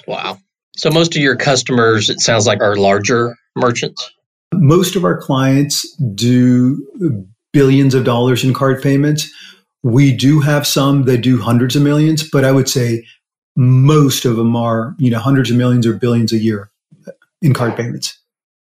Wow. 0.06 0.38
So 0.76 0.90
most 0.90 1.16
of 1.16 1.22
your 1.22 1.36
customers, 1.36 2.10
it 2.10 2.20
sounds 2.20 2.46
like, 2.46 2.60
are 2.60 2.76
larger 2.76 3.36
merchants? 3.56 4.12
Most 4.54 4.94
of 4.94 5.04
our 5.04 5.16
clients 5.16 5.90
do 6.14 6.86
billions 7.52 7.94
of 7.94 8.04
dollars 8.04 8.44
in 8.44 8.52
card 8.52 8.82
payments. 8.82 9.32
We 9.82 10.12
do 10.12 10.40
have 10.40 10.66
some 10.66 11.04
that 11.04 11.18
do 11.18 11.40
hundreds 11.40 11.76
of 11.76 11.82
millions, 11.82 12.28
but 12.28 12.44
I 12.44 12.52
would 12.52 12.68
say 12.68 13.06
most 13.56 14.26
of 14.26 14.36
them 14.36 14.54
are, 14.54 14.94
you 14.98 15.10
know, 15.10 15.18
hundreds 15.18 15.50
of 15.50 15.56
millions 15.56 15.86
or 15.86 15.94
billions 15.94 16.32
a 16.32 16.38
year 16.38 16.70
in 17.40 17.54
card 17.54 17.76
payments. 17.76 18.18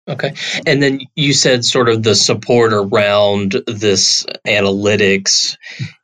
Okay. 0.06 0.34
And 0.66 0.82
then 0.82 1.00
you 1.14 1.32
said 1.32 1.64
sort 1.64 1.88
of 1.88 2.02
the 2.02 2.14
support 2.14 2.74
around 2.74 3.56
this 3.66 4.26
analytics. 4.46 5.56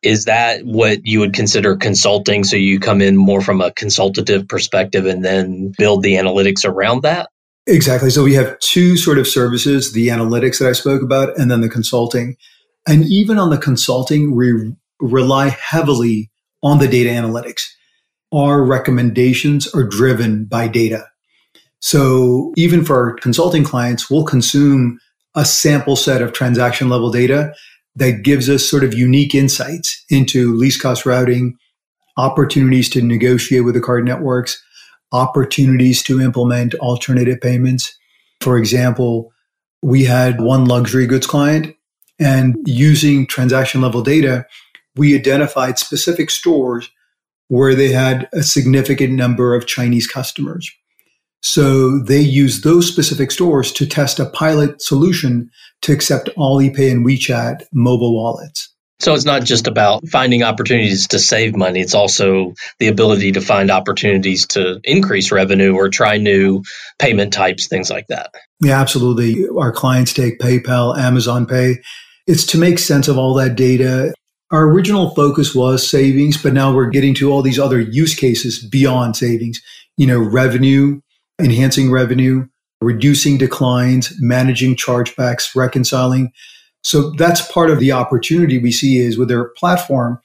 Is 0.02 0.24
that 0.24 0.64
what 0.64 1.04
you 1.04 1.20
would 1.20 1.34
consider 1.34 1.76
consulting? 1.76 2.44
So 2.44 2.56
you 2.56 2.80
come 2.80 3.02
in 3.02 3.16
more 3.16 3.42
from 3.42 3.60
a 3.60 3.72
consultative 3.72 4.48
perspective 4.48 5.04
and 5.04 5.22
then 5.22 5.72
build 5.76 6.02
the 6.02 6.14
analytics 6.14 6.64
around 6.64 7.02
that? 7.02 7.28
Exactly. 7.66 8.08
So 8.08 8.24
we 8.24 8.34
have 8.34 8.58
two 8.60 8.96
sort 8.96 9.18
of 9.18 9.28
services 9.28 9.92
the 9.92 10.08
analytics 10.08 10.58
that 10.58 10.68
I 10.68 10.72
spoke 10.72 11.02
about, 11.02 11.38
and 11.38 11.50
then 11.50 11.60
the 11.60 11.68
consulting. 11.68 12.36
And 12.86 13.04
even 13.04 13.38
on 13.38 13.50
the 13.50 13.58
consulting, 13.58 14.34
we 14.34 14.74
rely 14.98 15.50
heavily 15.50 16.30
on 16.62 16.78
the 16.78 16.88
data 16.88 17.10
analytics. 17.10 17.62
Our 18.32 18.64
recommendations 18.64 19.72
are 19.74 19.84
driven 19.84 20.46
by 20.46 20.68
data. 20.68 21.06
So 21.80 22.52
even 22.56 22.84
for 22.84 22.96
our 22.96 23.14
consulting 23.14 23.64
clients, 23.64 24.10
we'll 24.10 24.24
consume 24.24 24.98
a 25.34 25.44
sample 25.44 25.96
set 25.96 26.22
of 26.22 26.32
transaction 26.32 26.88
level 26.88 27.10
data 27.10 27.52
that 27.96 28.22
gives 28.22 28.48
us 28.48 28.68
sort 28.68 28.84
of 28.84 28.94
unique 28.94 29.34
insights 29.34 30.04
into 30.10 30.54
least 30.54 30.82
cost 30.82 31.06
routing, 31.06 31.56
opportunities 32.16 32.88
to 32.90 33.02
negotiate 33.02 33.64
with 33.64 33.74
the 33.74 33.80
card 33.80 34.04
networks, 34.04 34.62
opportunities 35.12 36.02
to 36.04 36.20
implement 36.20 36.74
alternative 36.76 37.40
payments. 37.40 37.96
For 38.40 38.58
example, 38.58 39.32
we 39.82 40.04
had 40.04 40.40
one 40.40 40.66
luxury 40.66 41.06
goods 41.06 41.26
client 41.26 41.74
and 42.20 42.54
using 42.66 43.26
transaction 43.26 43.80
level 43.80 44.02
data, 44.02 44.46
we 44.94 45.14
identified 45.16 45.78
specific 45.78 46.30
stores 46.30 46.90
where 47.48 47.74
they 47.74 47.88
had 47.88 48.28
a 48.32 48.42
significant 48.42 49.14
number 49.14 49.54
of 49.54 49.66
Chinese 49.66 50.06
customers. 50.06 50.70
So 51.42 51.98
they 51.98 52.20
use 52.20 52.60
those 52.60 52.86
specific 52.86 53.30
stores 53.30 53.72
to 53.72 53.86
test 53.86 54.20
a 54.20 54.26
pilot 54.26 54.82
solution 54.82 55.50
to 55.82 55.92
accept 55.92 56.28
Alipay 56.36 56.90
and 56.90 57.06
WeChat 57.06 57.62
mobile 57.72 58.14
wallets. 58.14 58.70
So 59.00 59.14
it's 59.14 59.24
not 59.24 59.44
just 59.44 59.66
about 59.66 60.06
finding 60.08 60.42
opportunities 60.42 61.08
to 61.08 61.18
save 61.18 61.56
money. 61.56 61.80
It's 61.80 61.94
also 61.94 62.52
the 62.78 62.88
ability 62.88 63.32
to 63.32 63.40
find 63.40 63.70
opportunities 63.70 64.46
to 64.48 64.78
increase 64.84 65.32
revenue 65.32 65.74
or 65.74 65.88
try 65.88 66.18
new 66.18 66.62
payment 66.98 67.32
types, 67.32 67.66
things 67.66 67.88
like 67.88 68.08
that. 68.08 68.34
Yeah, 68.60 68.78
absolutely. 68.78 69.48
Our 69.58 69.72
clients 69.72 70.12
take 70.12 70.38
PayPal, 70.38 70.98
Amazon 70.98 71.46
Pay. 71.46 71.76
It's 72.26 72.44
to 72.46 72.58
make 72.58 72.78
sense 72.78 73.08
of 73.08 73.16
all 73.16 73.32
that 73.34 73.56
data. 73.56 74.12
Our 74.50 74.68
original 74.68 75.14
focus 75.14 75.54
was 75.54 75.88
savings, 75.88 76.40
but 76.40 76.52
now 76.52 76.74
we're 76.74 76.90
getting 76.90 77.14
to 77.14 77.32
all 77.32 77.40
these 77.40 77.58
other 77.58 77.80
use 77.80 78.14
cases 78.14 78.62
beyond 78.62 79.16
savings. 79.16 79.62
You 79.96 80.08
know, 80.08 80.18
revenue, 80.18 81.00
enhancing 81.40 81.90
revenue, 81.90 82.46
reducing 82.80 83.38
declines, 83.38 84.12
managing 84.20 84.76
chargebacks, 84.76 85.54
reconciling. 85.54 86.32
So 86.82 87.10
that's 87.10 87.50
part 87.52 87.70
of 87.70 87.78
the 87.78 87.92
opportunity 87.92 88.58
we 88.58 88.72
see 88.72 88.98
is 88.98 89.18
with 89.18 89.28
their 89.28 89.50
platform, 89.50 90.20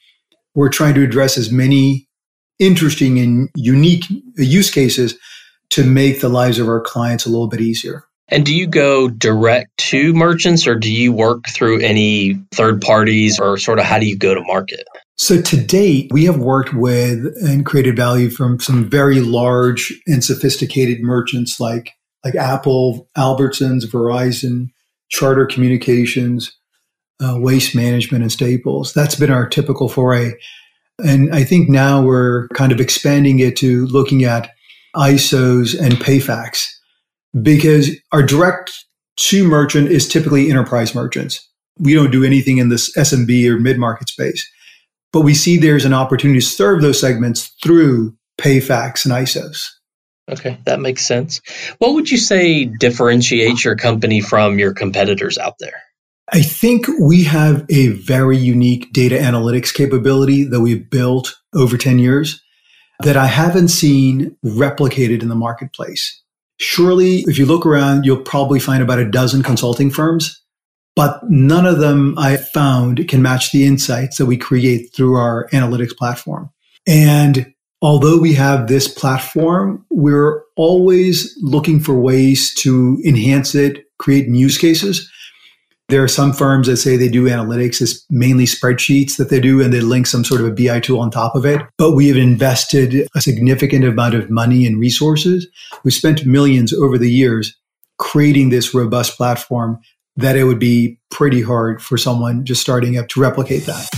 we're 0.54 0.70
trying 0.70 0.94
to 0.94 1.02
address 1.02 1.36
as 1.36 1.50
many 1.50 2.08
interesting 2.58 3.18
and 3.18 3.50
unique 3.54 4.04
use 4.36 4.70
cases 4.70 5.16
to 5.70 5.84
make 5.84 6.20
the 6.20 6.28
lives 6.28 6.58
of 6.58 6.68
our 6.68 6.80
clients 6.80 7.26
a 7.26 7.28
little 7.28 7.48
bit 7.48 7.60
easier. 7.60 8.04
And 8.28 8.44
do 8.44 8.54
you 8.54 8.66
go 8.66 9.08
direct 9.08 9.76
to 9.78 10.12
merchants 10.12 10.66
or 10.66 10.74
do 10.74 10.92
you 10.92 11.12
work 11.12 11.46
through 11.48 11.80
any 11.80 12.34
third 12.52 12.80
parties 12.80 13.38
or 13.38 13.56
sort 13.56 13.78
of 13.78 13.84
how 13.84 13.98
do 13.98 14.06
you 14.06 14.16
go 14.16 14.34
to 14.34 14.42
market? 14.42 14.86
So 15.18 15.40
to 15.40 15.56
date, 15.56 16.10
we 16.12 16.24
have 16.26 16.38
worked 16.38 16.74
with 16.74 17.34
and 17.42 17.64
created 17.64 17.96
value 17.96 18.28
from 18.28 18.60
some 18.60 18.88
very 18.88 19.20
large 19.20 19.92
and 20.06 20.22
sophisticated 20.22 21.02
merchants 21.02 21.58
like 21.58 21.92
like 22.24 22.34
Apple, 22.34 23.08
Albertsons, 23.16 23.84
Verizon, 23.84 24.70
Charter 25.08 25.46
Communications, 25.46 26.56
uh, 27.24 27.38
Waste 27.38 27.74
Management, 27.74 28.22
and 28.22 28.32
Staples. 28.32 28.92
That's 28.92 29.14
been 29.14 29.30
our 29.30 29.48
typical 29.48 29.88
foray. 29.88 30.32
And 31.04 31.32
I 31.34 31.44
think 31.44 31.68
now 31.68 32.02
we're 32.02 32.48
kind 32.48 32.72
of 32.72 32.80
expanding 32.80 33.38
it 33.38 33.56
to 33.58 33.86
looking 33.86 34.24
at 34.24 34.50
ISOs 34.96 35.78
and 35.78 35.94
PayFacs 35.94 36.66
because 37.42 37.90
our 38.12 38.22
direct 38.22 38.84
to 39.16 39.46
merchant 39.46 39.88
is 39.88 40.08
typically 40.08 40.50
enterprise 40.50 40.94
merchants. 40.94 41.46
We 41.78 41.94
don't 41.94 42.10
do 42.10 42.24
anything 42.24 42.58
in 42.58 42.70
this 42.70 42.94
SMB 42.96 43.48
or 43.48 43.58
mid 43.60 43.78
market 43.78 44.08
space. 44.08 44.50
But 45.16 45.22
we 45.22 45.32
see 45.32 45.56
there's 45.56 45.86
an 45.86 45.94
opportunity 45.94 46.40
to 46.40 46.44
serve 46.44 46.82
those 46.82 47.00
segments 47.00 47.46
through 47.62 48.14
PayFacs 48.38 49.06
and 49.06 49.14
ISOs. 49.14 49.64
Okay, 50.30 50.58
that 50.66 50.78
makes 50.78 51.06
sense. 51.06 51.40
What 51.78 51.94
would 51.94 52.10
you 52.10 52.18
say 52.18 52.66
differentiates 52.66 53.64
your 53.64 53.76
company 53.76 54.20
from 54.20 54.58
your 54.58 54.74
competitors 54.74 55.38
out 55.38 55.54
there? 55.58 55.82
I 56.30 56.42
think 56.42 56.86
we 57.00 57.24
have 57.24 57.64
a 57.70 57.86
very 57.86 58.36
unique 58.36 58.92
data 58.92 59.16
analytics 59.16 59.72
capability 59.72 60.44
that 60.44 60.60
we've 60.60 60.90
built 60.90 61.34
over 61.54 61.78
10 61.78 61.98
years 61.98 62.42
that 63.02 63.16
I 63.16 63.24
haven't 63.24 63.68
seen 63.68 64.36
replicated 64.44 65.22
in 65.22 65.30
the 65.30 65.34
marketplace. 65.34 66.22
Surely, 66.58 67.20
if 67.20 67.38
you 67.38 67.46
look 67.46 67.64
around, 67.64 68.04
you'll 68.04 68.20
probably 68.20 68.60
find 68.60 68.82
about 68.82 68.98
a 68.98 69.10
dozen 69.10 69.42
consulting 69.42 69.90
firms 69.90 70.42
but 70.96 71.20
none 71.28 71.66
of 71.66 71.78
them 71.78 72.18
I 72.18 72.38
found 72.38 73.06
can 73.06 73.22
match 73.22 73.52
the 73.52 73.66
insights 73.66 74.16
that 74.16 74.26
we 74.26 74.38
create 74.38 74.92
through 74.94 75.16
our 75.16 75.46
analytics 75.52 75.94
platform. 75.94 76.50
And 76.88 77.52
although 77.82 78.18
we 78.18 78.32
have 78.32 78.66
this 78.66 78.88
platform, 78.88 79.84
we're 79.90 80.42
always 80.56 81.36
looking 81.42 81.80
for 81.80 81.94
ways 81.94 82.54
to 82.54 83.00
enhance 83.04 83.54
it, 83.54 83.84
create 83.98 84.26
use 84.26 84.56
cases. 84.56 85.10
There 85.88 86.02
are 86.02 86.08
some 86.08 86.32
firms 86.32 86.66
that 86.66 86.78
say 86.78 86.96
they 86.96 87.08
do 87.08 87.26
analytics 87.26 87.80
as 87.80 88.04
mainly 88.10 88.44
spreadsheets 88.44 89.18
that 89.18 89.30
they 89.30 89.38
do 89.38 89.62
and 89.62 89.72
they 89.72 89.80
link 89.80 90.06
some 90.06 90.24
sort 90.24 90.40
of 90.40 90.48
a 90.48 90.50
BI 90.50 90.80
tool 90.80 90.98
on 90.98 91.10
top 91.12 91.36
of 91.36 91.44
it. 91.44 91.60
But 91.78 91.92
we 91.92 92.08
have 92.08 92.16
invested 92.16 93.06
a 93.14 93.20
significant 93.20 93.84
amount 93.84 94.14
of 94.14 94.30
money 94.30 94.66
and 94.66 94.80
resources. 94.80 95.46
We've 95.84 95.94
spent 95.94 96.26
millions 96.26 96.72
over 96.72 96.98
the 96.98 97.10
years 97.10 97.56
creating 97.98 98.48
this 98.48 98.74
robust 98.74 99.16
platform 99.16 99.78
that 100.16 100.36
it 100.36 100.44
would 100.44 100.58
be 100.58 100.98
pretty 101.10 101.42
hard 101.42 101.82
for 101.82 101.98
someone 101.98 102.44
just 102.44 102.60
starting 102.60 102.98
up 102.98 103.08
to 103.08 103.20
replicate 103.20 103.64
that. 103.66 103.88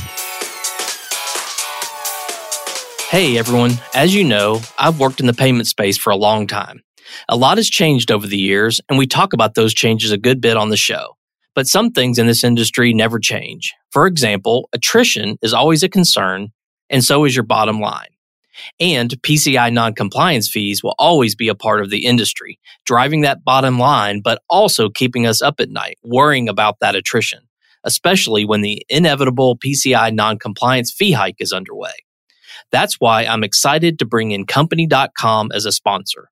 Hey 3.10 3.38
everyone, 3.38 3.72
as 3.94 4.14
you 4.14 4.22
know, 4.22 4.60
I've 4.78 5.00
worked 5.00 5.20
in 5.20 5.26
the 5.26 5.32
payment 5.32 5.66
space 5.66 5.96
for 5.96 6.10
a 6.10 6.16
long 6.16 6.46
time. 6.46 6.82
A 7.28 7.36
lot 7.36 7.56
has 7.56 7.70
changed 7.70 8.10
over 8.10 8.26
the 8.26 8.36
years, 8.36 8.82
and 8.88 8.98
we 8.98 9.06
talk 9.06 9.32
about 9.32 9.54
those 9.54 9.72
changes 9.72 10.10
a 10.10 10.18
good 10.18 10.42
bit 10.42 10.58
on 10.58 10.68
the 10.68 10.76
show. 10.76 11.16
But 11.54 11.66
some 11.66 11.90
things 11.90 12.18
in 12.18 12.26
this 12.26 12.44
industry 12.44 12.92
never 12.92 13.18
change. 13.18 13.72
For 13.90 14.06
example, 14.06 14.68
attrition 14.74 15.38
is 15.40 15.54
always 15.54 15.82
a 15.82 15.88
concern, 15.88 16.48
and 16.90 17.02
so 17.02 17.24
is 17.24 17.34
your 17.34 17.44
bottom 17.44 17.80
line. 17.80 18.08
And 18.80 19.10
PCI 19.22 19.72
non-compliance 19.72 20.48
fees 20.48 20.82
will 20.82 20.94
always 20.98 21.34
be 21.34 21.48
a 21.48 21.54
part 21.54 21.80
of 21.80 21.90
the 21.90 22.04
industry, 22.06 22.58
driving 22.84 23.22
that 23.22 23.44
bottom 23.44 23.78
line, 23.78 24.20
but 24.22 24.42
also 24.48 24.88
keeping 24.88 25.26
us 25.26 25.42
up 25.42 25.60
at 25.60 25.70
night, 25.70 25.98
worrying 26.02 26.48
about 26.48 26.80
that 26.80 26.94
attrition, 26.94 27.40
especially 27.84 28.44
when 28.44 28.60
the 28.60 28.84
inevitable 28.88 29.56
PCI 29.58 30.12
non-compliance 30.14 30.92
fee 30.92 31.12
hike 31.12 31.36
is 31.40 31.52
underway. 31.52 31.92
That's 32.70 32.96
why 32.98 33.24
I'm 33.24 33.44
excited 33.44 33.98
to 33.98 34.06
bring 34.06 34.32
in 34.32 34.46
company.com 34.46 35.50
as 35.54 35.64
a 35.64 35.72
sponsor. 35.72 36.30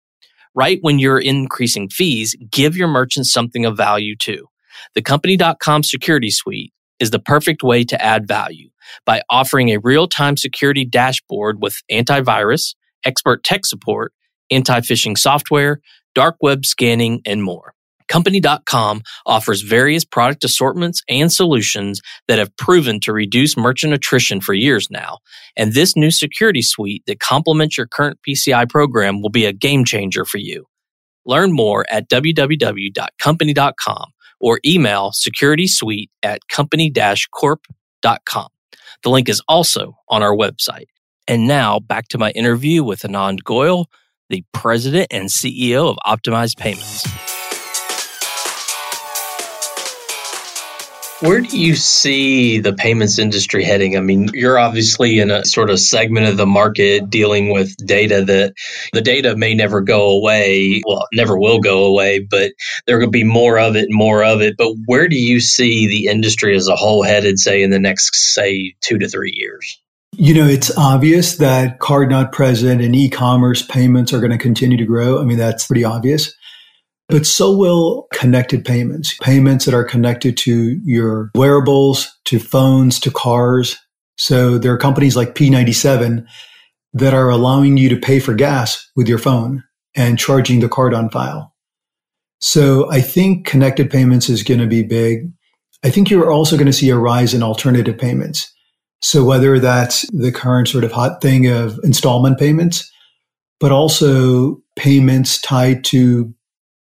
Right 0.54 0.78
when 0.80 0.98
you're 0.98 1.18
increasing 1.18 1.88
fees, 1.88 2.34
give 2.50 2.76
your 2.76 2.88
merchants 2.88 3.32
something 3.32 3.64
of 3.64 3.76
value 3.76 4.16
too. 4.16 4.48
The 4.94 5.02
company.com 5.02 5.82
security 5.82 6.30
suite 6.30 6.72
is 7.00 7.10
the 7.10 7.18
perfect 7.18 7.62
way 7.62 7.84
to 7.84 8.02
add 8.02 8.26
value 8.26 8.70
by 9.04 9.22
offering 9.28 9.70
a 9.70 9.78
real 9.78 10.08
time 10.08 10.36
security 10.36 10.84
dashboard 10.84 11.60
with 11.60 11.82
antivirus, 11.90 12.74
expert 13.04 13.44
tech 13.44 13.66
support, 13.66 14.12
anti 14.50 14.80
phishing 14.80 15.18
software, 15.18 15.80
dark 16.14 16.36
web 16.40 16.64
scanning, 16.64 17.20
and 17.24 17.42
more. 17.42 17.72
Company.com 18.08 19.02
offers 19.26 19.62
various 19.62 20.04
product 20.04 20.44
assortments 20.44 21.02
and 21.08 21.32
solutions 21.32 22.00
that 22.28 22.38
have 22.38 22.56
proven 22.56 23.00
to 23.00 23.12
reduce 23.12 23.56
merchant 23.56 23.92
attrition 23.92 24.40
for 24.40 24.54
years 24.54 24.88
now. 24.90 25.18
And 25.56 25.72
this 25.72 25.96
new 25.96 26.12
security 26.12 26.62
suite 26.62 27.02
that 27.08 27.18
complements 27.18 27.76
your 27.76 27.88
current 27.88 28.20
PCI 28.26 28.68
program 28.68 29.22
will 29.22 29.30
be 29.30 29.44
a 29.44 29.52
game 29.52 29.84
changer 29.84 30.24
for 30.24 30.38
you. 30.38 30.66
Learn 31.24 31.52
more 31.52 31.84
at 31.90 32.08
www.company.com 32.08 34.12
or 34.40 34.60
email 34.64 35.12
securitysuite 35.12 36.08
at 36.22 36.48
company-corp.com. 36.48 38.48
The 39.02 39.10
link 39.10 39.28
is 39.28 39.42
also 39.48 39.98
on 40.08 40.22
our 40.22 40.34
website. 40.34 40.86
And 41.28 41.46
now 41.46 41.80
back 41.80 42.08
to 42.08 42.18
my 42.18 42.30
interview 42.32 42.84
with 42.84 43.00
Anand 43.00 43.42
Goyal, 43.42 43.86
the 44.28 44.44
president 44.52 45.08
and 45.10 45.28
CEO 45.28 45.90
of 45.90 45.96
Optimized 46.06 46.56
Payments. 46.56 47.04
Where 51.20 51.40
do 51.40 51.58
you 51.58 51.76
see 51.76 52.58
the 52.58 52.74
payments 52.74 53.18
industry 53.18 53.64
heading? 53.64 53.96
I 53.96 54.00
mean, 54.00 54.28
you're 54.34 54.58
obviously 54.58 55.18
in 55.18 55.30
a 55.30 55.46
sort 55.46 55.70
of 55.70 55.80
segment 55.80 56.26
of 56.26 56.36
the 56.36 56.44
market 56.44 57.08
dealing 57.08 57.50
with 57.50 57.74
data 57.86 58.22
that 58.22 58.52
the 58.92 59.00
data 59.00 59.34
may 59.34 59.54
never 59.54 59.80
go 59.80 60.10
away. 60.10 60.82
Well, 60.86 61.06
never 61.14 61.38
will 61.38 61.58
go 61.58 61.86
away, 61.86 62.18
but 62.18 62.52
there 62.86 62.98
will 62.98 63.08
be 63.08 63.24
more 63.24 63.58
of 63.58 63.76
it 63.76 63.84
and 63.84 63.94
more 63.94 64.22
of 64.22 64.42
it. 64.42 64.56
But 64.58 64.74
where 64.84 65.08
do 65.08 65.16
you 65.16 65.40
see 65.40 65.86
the 65.86 66.10
industry 66.10 66.54
as 66.54 66.68
a 66.68 66.76
whole 66.76 67.02
headed, 67.02 67.38
say, 67.38 67.62
in 67.62 67.70
the 67.70 67.78
next, 67.78 68.34
say, 68.34 68.74
two 68.82 68.98
to 68.98 69.08
three 69.08 69.32
years? 69.34 69.80
You 70.12 70.34
know, 70.34 70.46
it's 70.46 70.76
obvious 70.76 71.36
that 71.38 71.78
card 71.78 72.10
not 72.10 72.30
present 72.30 72.82
and 72.82 72.94
e 72.94 73.08
commerce 73.08 73.62
payments 73.62 74.12
are 74.12 74.20
going 74.20 74.32
to 74.32 74.38
continue 74.38 74.76
to 74.76 74.84
grow. 74.84 75.18
I 75.18 75.24
mean, 75.24 75.38
that's 75.38 75.66
pretty 75.66 75.84
obvious 75.84 76.30
but 77.08 77.26
so 77.26 77.56
will 77.56 78.08
connected 78.12 78.64
payments, 78.64 79.16
payments 79.20 79.64
that 79.64 79.74
are 79.74 79.84
connected 79.84 80.36
to 80.38 80.80
your 80.84 81.30
wearables, 81.34 82.08
to 82.24 82.38
phones, 82.38 82.98
to 83.00 83.10
cars. 83.10 83.76
So 84.18 84.58
there 84.58 84.72
are 84.72 84.78
companies 84.78 85.16
like 85.16 85.34
P97 85.34 86.26
that 86.94 87.14
are 87.14 87.30
allowing 87.30 87.76
you 87.76 87.88
to 87.90 87.96
pay 87.96 88.18
for 88.18 88.34
gas 88.34 88.90
with 88.96 89.08
your 89.08 89.18
phone 89.18 89.62
and 89.94 90.18
charging 90.18 90.60
the 90.60 90.68
card 90.68 90.94
on 90.94 91.10
file. 91.10 91.54
So 92.40 92.90
I 92.90 93.00
think 93.00 93.46
connected 93.46 93.90
payments 93.90 94.28
is 94.28 94.42
going 94.42 94.60
to 94.60 94.66
be 94.66 94.82
big. 94.82 95.30
I 95.84 95.90
think 95.90 96.10
you're 96.10 96.30
also 96.30 96.56
going 96.56 96.66
to 96.66 96.72
see 96.72 96.90
a 96.90 96.96
rise 96.96 97.34
in 97.34 97.42
alternative 97.42 97.96
payments. 97.96 98.52
So 99.00 99.24
whether 99.24 99.58
that's 99.58 100.08
the 100.10 100.32
current 100.32 100.68
sort 100.68 100.84
of 100.84 100.92
hot 100.92 101.20
thing 101.20 101.46
of 101.46 101.78
installment 101.84 102.38
payments, 102.38 102.90
but 103.60 103.72
also 103.72 104.60
payments 104.74 105.40
tied 105.40 105.84
to 105.84 106.34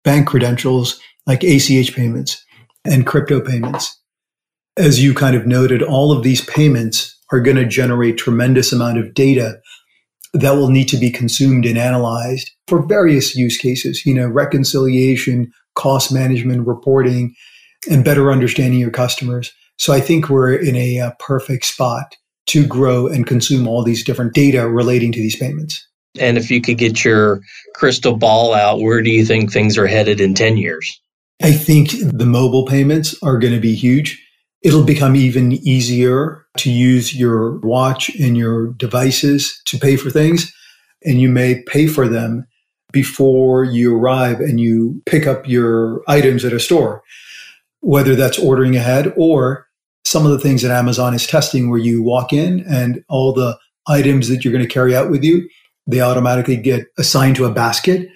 bank 0.05 0.27
credentials 0.27 0.99
like 1.27 1.43
ACH 1.43 1.93
payments 1.93 2.41
and 2.85 3.05
crypto 3.05 3.41
payments. 3.41 3.99
As 4.77 5.03
you 5.03 5.13
kind 5.13 5.35
of 5.35 5.45
noted, 5.45 5.81
all 5.81 6.11
of 6.11 6.23
these 6.23 6.45
payments 6.45 7.19
are 7.31 7.41
going 7.41 7.57
to 7.57 7.65
generate 7.65 8.17
tremendous 8.17 8.71
amount 8.71 8.99
of 8.99 9.13
data 9.13 9.59
that 10.33 10.51
will 10.51 10.69
need 10.69 10.87
to 10.89 10.97
be 10.97 11.09
consumed 11.09 11.65
and 11.65 11.77
analyzed 11.77 12.51
for 12.67 12.85
various 12.85 13.35
use 13.35 13.57
cases, 13.57 14.05
you 14.05 14.13
know, 14.13 14.27
reconciliation, 14.27 15.51
cost 15.75 16.13
management, 16.13 16.67
reporting, 16.67 17.33
and 17.89 18.05
better 18.05 18.31
understanding 18.31 18.79
your 18.79 18.91
customers. 18.91 19.51
So 19.77 19.93
I 19.93 19.99
think 19.99 20.29
we're 20.29 20.55
in 20.55 20.75
a, 20.75 20.97
a 20.97 21.07
uh, 21.07 21.11
perfect 21.19 21.65
spot 21.65 22.15
to 22.47 22.65
grow 22.65 23.07
and 23.07 23.25
consume 23.25 23.67
all 23.67 23.83
these 23.83 24.03
different 24.03 24.33
data 24.33 24.69
relating 24.69 25.11
to 25.13 25.19
these 25.19 25.35
payments. 25.35 25.85
And 26.19 26.37
if 26.37 26.51
you 26.51 26.61
could 26.61 26.77
get 26.77 27.03
your 27.03 27.41
crystal 27.73 28.15
ball 28.15 28.53
out, 28.53 28.81
where 28.81 29.01
do 29.01 29.09
you 29.09 29.25
think 29.25 29.51
things 29.51 29.77
are 29.77 29.87
headed 29.87 30.21
in 30.21 30.33
10 30.33 30.57
years? 30.57 30.99
I 31.43 31.51
think 31.51 31.91
the 31.91 32.25
mobile 32.25 32.65
payments 32.65 33.15
are 33.21 33.37
going 33.37 33.53
to 33.53 33.59
be 33.59 33.75
huge. 33.75 34.21
It'll 34.61 34.83
become 34.83 35.15
even 35.15 35.51
easier 35.51 36.45
to 36.57 36.71
use 36.71 37.13
your 37.13 37.59
watch 37.59 38.09
and 38.15 38.37
your 38.37 38.67
devices 38.73 39.61
to 39.65 39.77
pay 39.77 39.95
for 39.95 40.09
things. 40.09 40.53
And 41.03 41.19
you 41.19 41.29
may 41.29 41.61
pay 41.63 41.87
for 41.87 42.07
them 42.07 42.47
before 42.91 43.63
you 43.63 43.95
arrive 43.95 44.39
and 44.39 44.59
you 44.59 45.01
pick 45.05 45.27
up 45.27 45.47
your 45.47 46.01
items 46.07 46.45
at 46.45 46.53
a 46.53 46.59
store, 46.59 47.03
whether 47.81 48.15
that's 48.15 48.39
ordering 48.39 48.75
ahead 48.75 49.13
or 49.17 49.67
some 50.05 50.25
of 50.25 50.31
the 50.31 50.39
things 50.39 50.61
that 50.61 50.71
Amazon 50.71 51.13
is 51.13 51.27
testing 51.27 51.69
where 51.69 51.79
you 51.79 52.01
walk 52.01 52.31
in 52.31 52.61
and 52.69 53.03
all 53.09 53.33
the 53.33 53.57
items 53.87 54.29
that 54.29 54.43
you're 54.43 54.53
going 54.53 54.65
to 54.65 54.73
carry 54.73 54.95
out 54.95 55.11
with 55.11 55.23
you 55.23 55.47
they 55.87 56.01
automatically 56.01 56.57
get 56.57 56.87
assigned 56.97 57.35
to 57.37 57.45
a 57.45 57.51
basket. 57.51 58.09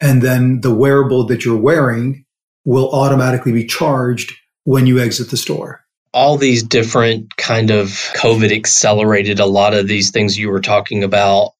And 0.00 0.22
then 0.22 0.60
the 0.60 0.74
wearable 0.74 1.26
that 1.26 1.44
you're 1.44 1.56
wearing 1.56 2.24
will 2.64 2.90
automatically 2.90 3.52
be 3.52 3.64
charged 3.64 4.32
when 4.64 4.86
you 4.86 4.98
exit 4.98 5.30
the 5.30 5.36
store. 5.36 5.84
All 6.12 6.36
these 6.36 6.62
different 6.62 7.36
kind 7.36 7.70
of 7.70 7.88
COVID 8.16 8.54
accelerated 8.54 9.38
a 9.38 9.46
lot 9.46 9.74
of 9.74 9.86
these 9.86 10.10
things 10.10 10.38
you 10.38 10.50
were 10.50 10.60
talking 10.60 11.04
about 11.04 11.52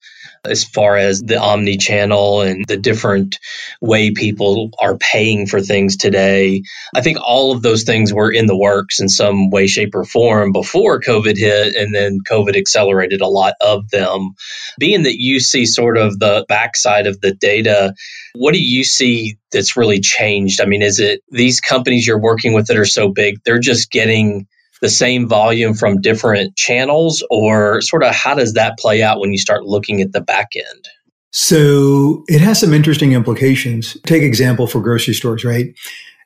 as 0.45 0.63
far 0.63 0.97
as 0.97 1.21
the 1.21 1.39
omni 1.39 1.77
channel 1.77 2.41
and 2.41 2.65
the 2.67 2.77
different 2.77 3.39
way 3.81 4.11
people 4.11 4.71
are 4.79 4.97
paying 4.97 5.47
for 5.47 5.61
things 5.61 5.97
today. 5.97 6.61
I 6.95 7.01
think 7.01 7.17
all 7.21 7.51
of 7.51 7.61
those 7.61 7.83
things 7.83 8.13
were 8.13 8.31
in 8.31 8.45
the 8.45 8.57
works 8.57 8.99
in 8.99 9.09
some 9.09 9.49
way, 9.49 9.67
shape, 9.67 9.95
or 9.95 10.03
form 10.03 10.51
before 10.51 10.99
COVID 11.01 11.37
hit, 11.37 11.75
and 11.75 11.93
then 11.93 12.19
COVID 12.29 12.55
accelerated 12.55 13.21
a 13.21 13.27
lot 13.27 13.53
of 13.61 13.89
them. 13.89 14.33
Being 14.79 15.03
that 15.03 15.19
you 15.19 15.39
see 15.39 15.65
sort 15.65 15.97
of 15.97 16.19
the 16.19 16.45
backside 16.47 17.07
of 17.07 17.21
the 17.21 17.33
data, 17.33 17.93
what 18.35 18.53
do 18.53 18.61
you 18.61 18.83
see 18.83 19.37
that's 19.51 19.77
really 19.77 19.99
changed? 19.99 20.61
I 20.61 20.65
mean, 20.65 20.81
is 20.81 20.99
it 20.99 21.21
these 21.31 21.59
companies 21.59 22.05
you're 22.05 22.19
working 22.19 22.53
with 22.53 22.67
that 22.67 22.77
are 22.77 22.85
so 22.85 23.09
big, 23.09 23.37
they're 23.43 23.59
just 23.59 23.91
getting 23.91 24.47
the 24.81 24.89
same 24.89 25.27
volume 25.27 25.73
from 25.73 26.01
different 26.01 26.55
channels 26.55 27.25
or 27.29 27.81
sort 27.81 28.03
of 28.03 28.13
how 28.13 28.35
does 28.35 28.53
that 28.53 28.77
play 28.77 29.01
out 29.03 29.19
when 29.19 29.31
you 29.31 29.37
start 29.37 29.63
looking 29.63 30.01
at 30.01 30.11
the 30.11 30.21
back 30.21 30.49
end? 30.55 30.87
So 31.31 32.23
it 32.27 32.41
has 32.41 32.59
some 32.59 32.73
interesting 32.73 33.11
implications. 33.11 33.97
Take 34.05 34.23
example 34.23 34.67
for 34.67 34.81
grocery 34.81 35.13
stores, 35.13 35.43
right? 35.43 35.67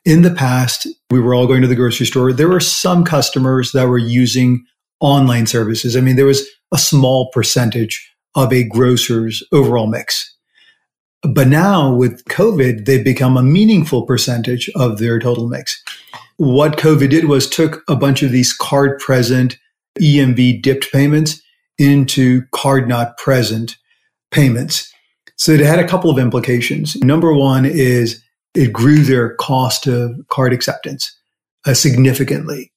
In 0.04 0.22
the 0.22 0.30
past, 0.30 0.86
we 1.10 1.20
were 1.20 1.34
all 1.34 1.46
going 1.46 1.62
to 1.62 1.68
the 1.68 1.76
grocery 1.76 2.06
store. 2.06 2.32
There 2.32 2.48
were 2.48 2.60
some 2.60 3.04
customers 3.04 3.72
that 3.72 3.88
were 3.88 3.98
using 3.98 4.64
online 5.00 5.46
services. 5.46 5.96
I 5.96 6.00
mean, 6.00 6.16
there 6.16 6.26
was 6.26 6.48
a 6.72 6.78
small 6.78 7.30
percentage 7.32 8.08
of 8.34 8.52
a 8.52 8.64
grocer's 8.64 9.42
overall 9.52 9.86
mix. 9.86 10.31
But 11.22 11.48
now 11.48 11.94
with 11.94 12.24
COVID, 12.24 12.84
they've 12.84 13.04
become 13.04 13.36
a 13.36 13.42
meaningful 13.42 14.04
percentage 14.04 14.68
of 14.74 14.98
their 14.98 15.18
total 15.18 15.48
mix 15.48 15.82
what 16.42 16.76
COVID 16.76 17.10
did 17.10 17.26
was 17.26 17.48
took 17.48 17.84
a 17.88 17.94
bunch 17.94 18.24
of 18.24 18.32
these 18.32 18.52
card 18.52 18.98
present 18.98 19.58
EMV 20.00 20.60
dipped 20.60 20.90
payments 20.90 21.40
into 21.78 22.42
card 22.50 22.88
not 22.88 23.16
present 23.16 23.76
payments. 24.32 24.92
So 25.36 25.52
it 25.52 25.60
had 25.60 25.78
a 25.78 25.86
couple 25.86 26.10
of 26.10 26.18
implications. 26.18 26.96
Number 26.96 27.32
one 27.32 27.64
is 27.64 28.22
it 28.54 28.72
grew 28.72 28.98
their 29.04 29.34
cost 29.36 29.86
of 29.86 30.16
card 30.30 30.52
acceptance 30.52 31.16
uh, 31.64 31.74
significantly. 31.74 32.72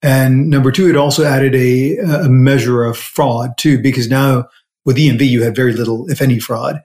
And 0.00 0.48
number 0.48 0.72
two, 0.72 0.88
it 0.88 0.96
also 0.96 1.24
added 1.24 1.54
a, 1.54 1.96
a 1.98 2.28
measure 2.30 2.84
of 2.84 2.96
fraud 2.96 3.58
too, 3.58 3.78
because 3.78 4.08
now 4.08 4.48
with 4.86 4.96
EMV, 4.96 5.26
you 5.26 5.42
had 5.42 5.54
very 5.54 5.74
little, 5.74 6.08
if 6.10 6.22
any, 6.22 6.38
fraud 6.38 6.80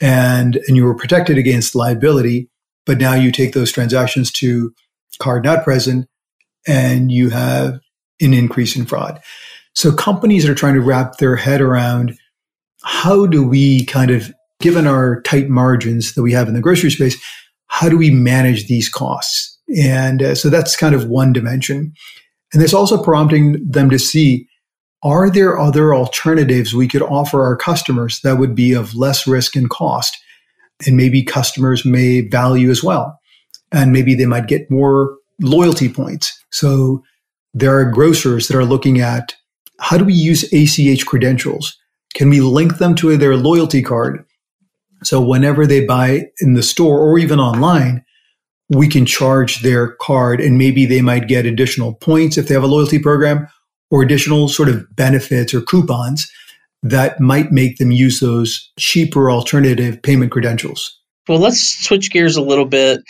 and, 0.00 0.56
and 0.66 0.76
you 0.76 0.84
were 0.84 0.94
protected 0.94 1.38
against 1.38 1.74
liability. 1.74 2.48
But 2.86 2.98
now 2.98 3.14
you 3.14 3.30
take 3.30 3.52
those 3.52 3.72
transactions 3.72 4.32
to 4.32 4.72
card 5.18 5.44
not 5.44 5.64
present, 5.64 6.08
and 6.66 7.10
you 7.12 7.30
have 7.30 7.80
an 8.20 8.32
increase 8.32 8.76
in 8.76 8.86
fraud. 8.86 9.20
So 9.74 9.92
companies 9.92 10.48
are 10.48 10.54
trying 10.54 10.74
to 10.74 10.80
wrap 10.80 11.18
their 11.18 11.36
head 11.36 11.60
around 11.60 12.16
how 12.82 13.26
do 13.26 13.46
we 13.46 13.84
kind 13.84 14.10
of, 14.10 14.32
given 14.60 14.86
our 14.86 15.20
tight 15.22 15.48
margins 15.48 16.14
that 16.14 16.22
we 16.22 16.32
have 16.32 16.48
in 16.48 16.54
the 16.54 16.60
grocery 16.60 16.90
space, 16.90 17.16
how 17.66 17.88
do 17.88 17.98
we 17.98 18.10
manage 18.10 18.66
these 18.66 18.88
costs? 18.88 19.58
And 19.76 20.22
uh, 20.22 20.34
so 20.34 20.48
that's 20.48 20.76
kind 20.76 20.94
of 20.94 21.06
one 21.06 21.32
dimension. 21.32 21.92
And 22.52 22.62
it's 22.62 22.74
also 22.74 23.02
prompting 23.02 23.64
them 23.70 23.90
to 23.90 23.98
see 23.98 24.48
are 25.02 25.30
there 25.30 25.58
other 25.58 25.94
alternatives 25.94 26.74
we 26.74 26.88
could 26.88 27.02
offer 27.02 27.44
our 27.44 27.56
customers 27.56 28.20
that 28.20 28.38
would 28.38 28.54
be 28.54 28.72
of 28.72 28.94
less 28.94 29.26
risk 29.26 29.54
and 29.54 29.70
cost? 29.70 30.16
And 30.86 30.96
maybe 30.96 31.22
customers 31.22 31.84
may 31.84 32.20
value 32.20 32.70
as 32.70 32.82
well 32.82 33.18
and 33.72 33.92
maybe 33.92 34.14
they 34.14 34.26
might 34.26 34.46
get 34.46 34.70
more 34.70 35.16
loyalty 35.40 35.88
points. 35.88 36.38
So 36.50 37.02
there 37.54 37.78
are 37.78 37.90
grocers 37.90 38.48
that 38.48 38.56
are 38.56 38.64
looking 38.64 39.00
at 39.00 39.34
how 39.80 39.96
do 39.96 40.04
we 40.04 40.14
use 40.14 40.44
ACH 40.52 41.06
credentials? 41.06 41.78
Can 42.14 42.30
we 42.30 42.40
link 42.40 42.78
them 42.78 42.94
to 42.96 43.16
their 43.16 43.36
loyalty 43.36 43.82
card? 43.82 44.24
So 45.04 45.20
whenever 45.20 45.66
they 45.66 45.84
buy 45.84 46.26
in 46.40 46.54
the 46.54 46.62
store 46.62 46.98
or 46.98 47.18
even 47.18 47.38
online, 47.38 48.04
we 48.68 48.88
can 48.88 49.06
charge 49.06 49.62
their 49.62 49.92
card 50.00 50.40
and 50.40 50.58
maybe 50.58 50.84
they 50.84 51.00
might 51.00 51.28
get 51.28 51.46
additional 51.46 51.94
points 51.94 52.36
if 52.36 52.48
they 52.48 52.54
have 52.54 52.64
a 52.64 52.68
loyalty 52.68 52.98
program 52.98 53.48
or 53.90 54.02
additional 54.02 54.48
sort 54.48 54.68
of 54.68 54.84
benefits 54.94 55.54
or 55.54 55.60
coupons 55.60 56.30
that 56.82 57.18
might 57.20 57.50
make 57.50 57.78
them 57.78 57.90
use 57.90 58.20
those 58.20 58.70
cheaper 58.78 59.30
alternative 59.30 60.00
payment 60.02 60.30
credentials. 60.30 60.98
Well, 61.28 61.40
let's 61.40 61.60
switch 61.60 62.10
gears 62.10 62.38
a 62.38 62.42
little 62.42 62.64
bit 62.64 63.02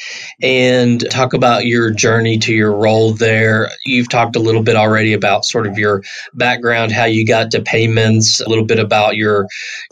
and 0.43 1.09
talk 1.09 1.35
about 1.35 1.67
your 1.67 1.93
journey 1.93 2.39
to 2.39 2.53
your 2.53 2.73
role 2.73 3.13
there. 3.13 3.71
You've 3.87 4.09
talked 4.09 4.35
a 4.35 4.41
little 4.41 4.65
bit 4.65 4.75
already 4.75 5.13
about 5.13 5.45
sort 5.45 5.69
of 5.69 5.79
your 5.79 6.03
background, 6.35 6.91
how 6.91 7.05
you 7.05 7.25
got 7.25 7.53
to 7.53 7.63
payments, 7.63 8.41
a 8.41 8.49
little 8.49 8.65
bit 8.65 8.81
about 8.81 9.15
your 9.15 9.47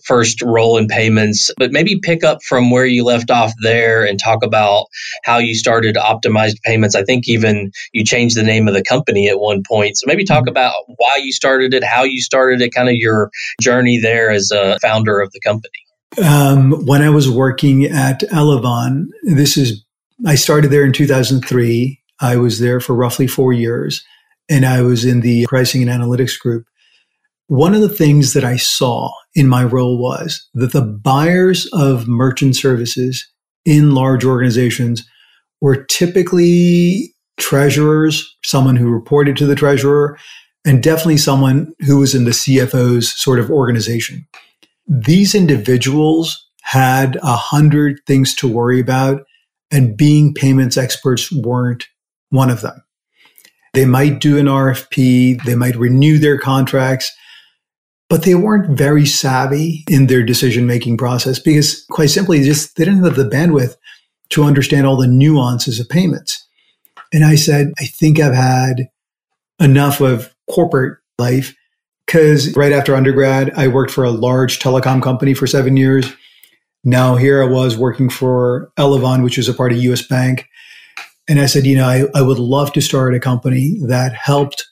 first 0.05 0.43
role 0.43 0.77
in 0.77 0.89
payments, 0.89 1.53
but 1.57 1.71
maybe 1.71 2.01
pick 2.01 2.25
up 2.25 2.43
from 2.43 2.73
where 2.73 2.85
you 2.85 3.05
left 3.05 3.31
off 3.31 3.53
there 3.62 4.05
and 4.05 4.19
talk 4.19 4.43
about 4.43 4.87
how 5.25 5.39
you 5.39 5.55
started 5.55 5.95
optimized 5.95 6.61
payments. 6.65 6.97
I 6.97 7.05
think 7.05 7.29
even 7.29 7.71
you 7.93 8.05
changed 8.05 8.37
the 8.37 8.43
name 8.43 8.67
of 8.67 8.75
the 8.75 8.83
company 8.83 9.29
at 9.29 9.39
one 9.39 9.62
point. 9.62 9.99
So 9.99 10.05
maybe 10.09 10.25
talk 10.25 10.49
about 10.49 10.75
why 10.97 11.21
you 11.23 11.33
started 11.33 11.75
it, 11.75 11.85
how 11.85 12.03
you 12.03 12.21
started 12.21 12.61
it, 12.61 12.75
kind 12.75 12.89
of 12.89 12.97
your 12.97 13.31
journey 13.61 14.01
there 14.01 14.33
as 14.33 14.51
a 14.51 14.81
founder 14.81 15.21
of 15.21 15.31
the 15.31 15.39
company. 15.39 15.86
Um, 16.23 16.73
when 16.87 17.03
I 17.03 17.11
was 17.11 17.29
working 17.31 17.85
at 17.85 18.21
Elavon, 18.23 19.07
this 19.23 19.57
is, 19.57 19.85
I 20.27 20.35
started 20.35 20.71
there 20.71 20.85
in 20.85 20.92
2003. 20.92 22.01
I 22.21 22.37
was 22.37 22.61
there 22.61 22.81
for 22.81 22.95
roughly 22.95 23.27
four 23.27 23.53
years 23.53 24.03
and 24.49 24.64
I 24.64 24.83
was 24.83 25.05
in 25.05 25.21
the 25.21 25.47
pricing 25.47 25.87
and 25.87 25.90
analytics 25.90 26.38
group. 26.38 26.66
One 27.49 27.75
of 27.75 27.81
the 27.81 27.88
things 27.88 28.33
that 28.33 28.45
I 28.45 28.57
saw 28.57 29.11
in 29.35 29.49
my 29.49 29.62
role 29.64 29.99
was 29.99 30.49
that 30.55 30.73
the 30.73 30.83
buyers 30.83 31.69
of 31.73 32.09
merchant 32.09 32.57
services 32.57 33.27
in 33.64 33.95
large 33.95 34.25
organizations 34.25 35.07
were 35.61 35.85
typically 35.85 37.14
treasurers, 37.37 38.37
someone 38.45 38.77
who 38.77 38.90
reported 38.90 39.37
to 39.37 39.47
the 39.47 39.55
treasurer, 39.55 40.19
and 40.64 40.83
definitely 40.83 41.19
someone 41.19 41.73
who 41.81 41.99
was 41.99 42.14
in 42.14 42.25
the 42.25 42.31
CFO's 42.33 43.21
sort 43.21 43.38
of 43.38 43.51
organization. 43.51 44.27
These 44.87 45.35
individuals 45.35 46.46
had 46.62 47.16
a 47.22 47.37
hundred 47.37 48.01
things 48.07 48.35
to 48.37 48.49
worry 48.49 48.81
about, 48.81 49.22
and 49.70 49.96
being 49.96 50.35
payments 50.35 50.77
experts 50.77 51.33
weren't 51.33 51.87
one 52.31 52.51
of 52.51 52.61
them. 52.61 52.83
They 53.72 53.85
might 53.85 54.20
do 54.20 54.38
an 54.38 54.46
RFP, 54.46 55.44
they 55.44 55.55
might 55.55 55.77
renew 55.77 56.18
their 56.18 56.38
contracts, 56.38 57.12
but 58.09 58.22
they 58.22 58.35
weren't 58.35 58.77
very 58.77 59.05
savvy 59.05 59.85
in 59.88 60.07
their 60.07 60.22
decision 60.22 60.66
making 60.66 60.96
process 60.96 61.38
because, 61.38 61.85
quite 61.90 62.11
simply, 62.11 62.42
just 62.42 62.77
they 62.77 62.85
didn't 62.85 63.05
have 63.05 63.16
the 63.16 63.25
bandwidth 63.25 63.75
to 64.31 64.44
understand 64.44 64.87
all 64.87 64.96
the 64.96 65.07
nuances 65.07 65.81
of 65.81 65.88
payments. 65.88 66.46
And 67.12 67.25
I 67.25 67.35
said, 67.35 67.72
I 67.79 67.87
think 67.87 68.20
I've 68.20 68.35
had 68.35 68.88
enough 69.61 70.01
of 70.01 70.35
corporate 70.51 70.99
life 71.18 71.55
because 72.07 72.55
right 72.57 72.73
after 72.73 72.95
undergrad, 72.95 73.53
I 73.57 73.69
worked 73.69 73.90
for 73.90 74.05
a 74.05 74.11
large 74.11 74.59
telecom 74.61 75.03
company 75.03 75.35
for 75.35 75.47
seven 75.47 75.77
years. 75.77 76.12
Now 76.85 77.16
here 77.16 77.42
I 77.42 77.47
was 77.47 77.77
working 77.77 78.09
for 78.09 78.71
Elavon, 78.79 79.25
which 79.25 79.38
is 79.38 79.49
a 79.49 79.55
part 79.55 79.73
of 79.73 79.79
US 79.79 80.07
Bank. 80.07 80.47
And 81.29 81.40
I 81.40 81.47
said, 81.47 81.66
you 81.66 81.77
know, 81.77 81.88
I, 81.88 82.05
I 82.14 82.23
would 82.23 82.38
love 82.38 82.73
to 82.75 82.81
start 82.81 83.14
a 83.14 83.21
company 83.21 83.81
that 83.87 84.12
helped 84.12 84.64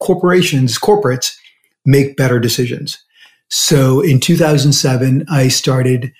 corporations, 0.00 0.78
corporates, 0.78 1.36
make 1.84 2.16
better 2.16 2.40
decisions. 2.40 2.98
So 3.48 4.00
in 4.00 4.18
2007, 4.18 5.24
I 5.30 5.46
started 5.46 6.12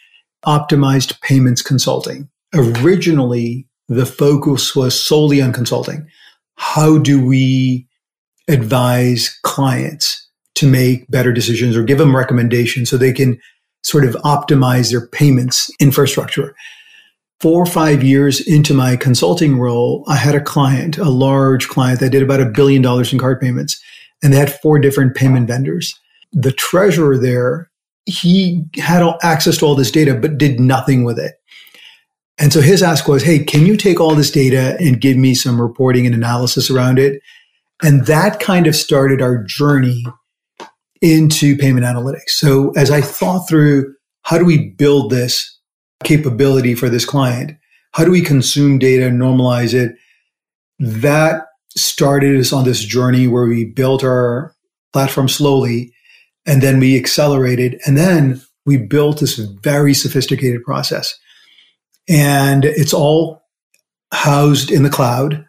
optimized 0.46 1.20
payments 1.22 1.60
consulting. 1.60 2.28
Originally, 2.54 3.66
the 3.88 4.06
focus 4.06 4.76
was 4.76 4.98
solely 4.98 5.42
on 5.42 5.52
consulting. 5.52 6.06
How 6.54 6.98
do 6.98 7.24
we 7.24 7.88
advise 8.48 9.36
clients 9.42 10.25
to 10.56 10.66
make 10.66 11.08
better 11.10 11.32
decisions 11.32 11.76
or 11.76 11.84
give 11.84 11.98
them 11.98 12.16
recommendations 12.16 12.90
so 12.90 12.96
they 12.96 13.12
can 13.12 13.38
sort 13.82 14.04
of 14.04 14.14
optimize 14.24 14.90
their 14.90 15.06
payments 15.06 15.70
infrastructure. 15.78 16.54
Four 17.40 17.62
or 17.62 17.66
five 17.66 18.02
years 18.02 18.40
into 18.40 18.74
my 18.74 18.96
consulting 18.96 19.58
role, 19.58 20.02
I 20.08 20.16
had 20.16 20.34
a 20.34 20.40
client, 20.40 20.96
a 20.96 21.10
large 21.10 21.68
client 21.68 22.00
that 22.00 22.10
did 22.10 22.22
about 22.22 22.40
a 22.40 22.50
billion 22.50 22.82
dollars 22.82 23.12
in 23.12 23.18
card 23.18 23.40
payments, 23.40 23.80
and 24.22 24.32
they 24.32 24.38
had 24.38 24.52
four 24.60 24.78
different 24.78 25.14
payment 25.14 25.46
vendors. 25.46 25.94
The 26.32 26.52
treasurer 26.52 27.18
there, 27.18 27.70
he 28.06 28.64
had 28.76 29.06
access 29.22 29.58
to 29.58 29.66
all 29.66 29.74
this 29.74 29.90
data, 29.90 30.14
but 30.14 30.38
did 30.38 30.58
nothing 30.58 31.04
with 31.04 31.18
it. 31.18 31.34
And 32.38 32.52
so 32.52 32.60
his 32.60 32.82
ask 32.82 33.06
was, 33.06 33.22
Hey, 33.22 33.44
can 33.44 33.66
you 33.66 33.76
take 33.76 34.00
all 34.00 34.14
this 34.14 34.30
data 34.30 34.76
and 34.80 35.00
give 35.00 35.16
me 35.16 35.34
some 35.34 35.60
reporting 35.60 36.06
and 36.06 36.14
analysis 36.14 36.70
around 36.70 36.98
it? 36.98 37.20
And 37.82 38.06
that 38.06 38.40
kind 38.40 38.66
of 38.66 38.74
started 38.74 39.20
our 39.20 39.42
journey 39.44 40.02
into 41.02 41.56
payment 41.56 41.86
analytics. 41.86 42.30
So 42.30 42.72
as 42.76 42.90
I 42.90 43.00
thought 43.00 43.48
through 43.48 43.94
how 44.22 44.38
do 44.38 44.44
we 44.44 44.70
build 44.70 45.10
this 45.10 45.56
capability 46.04 46.74
for 46.74 46.88
this 46.88 47.04
client? 47.04 47.52
How 47.92 48.04
do 48.04 48.10
we 48.10 48.20
consume 48.20 48.78
data, 48.78 49.06
and 49.06 49.20
normalize 49.20 49.72
it? 49.72 49.92
That 50.78 51.46
started 51.76 52.38
us 52.38 52.52
on 52.52 52.64
this 52.64 52.84
journey 52.84 53.28
where 53.28 53.46
we 53.46 53.64
built 53.64 54.02
our 54.02 54.54
platform 54.92 55.28
slowly 55.28 55.92
and 56.46 56.62
then 56.62 56.78
we 56.80 56.96
accelerated 56.96 57.80
and 57.86 57.96
then 57.96 58.40
we 58.64 58.76
built 58.76 59.20
this 59.20 59.38
very 59.62 59.94
sophisticated 59.94 60.62
process. 60.64 61.14
And 62.08 62.64
it's 62.64 62.92
all 62.92 63.42
housed 64.12 64.70
in 64.70 64.82
the 64.82 64.90
cloud. 64.90 65.44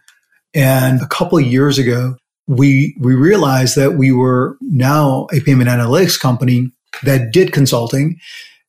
And 0.53 1.01
a 1.01 1.07
couple 1.07 1.37
of 1.37 1.45
years 1.45 1.77
ago, 1.77 2.15
we 2.47 2.95
we 2.99 3.13
realized 3.13 3.75
that 3.75 3.93
we 3.93 4.11
were 4.11 4.57
now 4.61 5.27
a 5.33 5.41
payment 5.41 5.69
analytics 5.69 6.19
company 6.19 6.71
that 7.03 7.31
did 7.31 7.51
consulting 7.51 8.17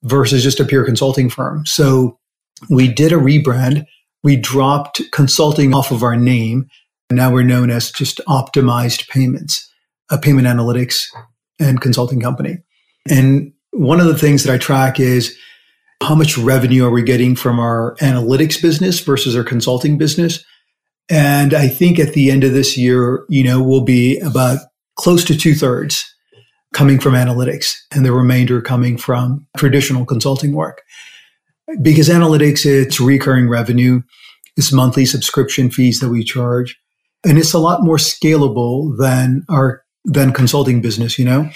versus 0.03 0.43
just 0.43 0.61
a 0.61 0.65
pure 0.65 0.85
consulting 0.85 1.31
firm. 1.31 1.65
So 1.67 2.19
we 2.71 2.89
did 2.89 3.13
a 3.13 3.17
rebrand. 3.17 3.85
We 4.23 4.37
dropped 4.37 5.01
consulting 5.13 5.75
off 5.75 5.91
of 5.91 6.03
our 6.03 6.17
name. 6.17 6.69
And 7.11 7.17
now 7.17 7.33
we're 7.33 7.43
known 7.43 7.71
as 7.71 7.91
just 7.91 8.21
optimized 8.29 9.09
payments, 9.09 9.73
a 10.11 10.19
payment 10.19 10.47
analytics 10.47 11.07
and 11.59 11.81
consulting 11.81 12.21
company. 12.21 12.59
And 13.09 13.53
one 13.71 14.01
of 14.01 14.07
the 14.07 14.19
things 14.19 14.43
that 14.45 14.53
I 14.53 14.59
track 14.59 15.01
is 15.01 15.37
how 16.03 16.15
much 16.15 16.37
revenue 16.37 16.85
are 16.85 16.91
we 16.91 17.03
getting 17.03 17.35
from 17.35 17.59
our 17.59 17.97
analytics 18.01 18.61
business 18.61 19.01
versus 19.01 19.37
our 19.37 19.45
consulting 19.45 19.99
business? 19.99 20.45
And 21.11 21.55
I 21.55 21.69
think 21.69 21.99
at 21.99 22.13
the 22.13 22.31
end 22.31 22.45
of 22.45 22.53
this 22.53 22.77
year, 22.77 23.25
you 23.29 23.43
know, 23.43 23.63
we'll 23.63 23.85
be 23.85 24.19
about 24.19 24.59
close 24.97 25.25
to 25.25 25.37
two 25.37 25.55
thirds 25.55 26.05
coming 26.75 26.99
from 26.99 27.15
analytics 27.15 27.75
and 27.95 28.05
the 28.05 28.13
remainder 28.13 28.61
coming 28.61 28.99
from 28.99 29.47
traditional 29.57 30.05
consulting 30.05 30.53
work. 30.53 30.83
Because 31.83 32.09
analytics, 32.09 32.65
it's 32.67 33.01
recurring 33.01 33.49
revenue, 33.49 34.03
it's 34.57 34.73
monthly 34.73 35.07
subscription 35.07 35.71
fees 35.71 36.01
that 36.01 36.09
we 36.09 36.25
charge, 36.25 36.79
and 37.27 37.39
it's 37.39 37.55
a 37.55 37.59
lot 37.59 37.83
more 37.83 37.97
scalable 37.97 38.97
than 38.99 39.45
our 39.49 39.83
than 40.05 40.33
consulting 40.33 40.81
business, 40.81 41.19
you 41.19 41.25
know? 41.25 41.51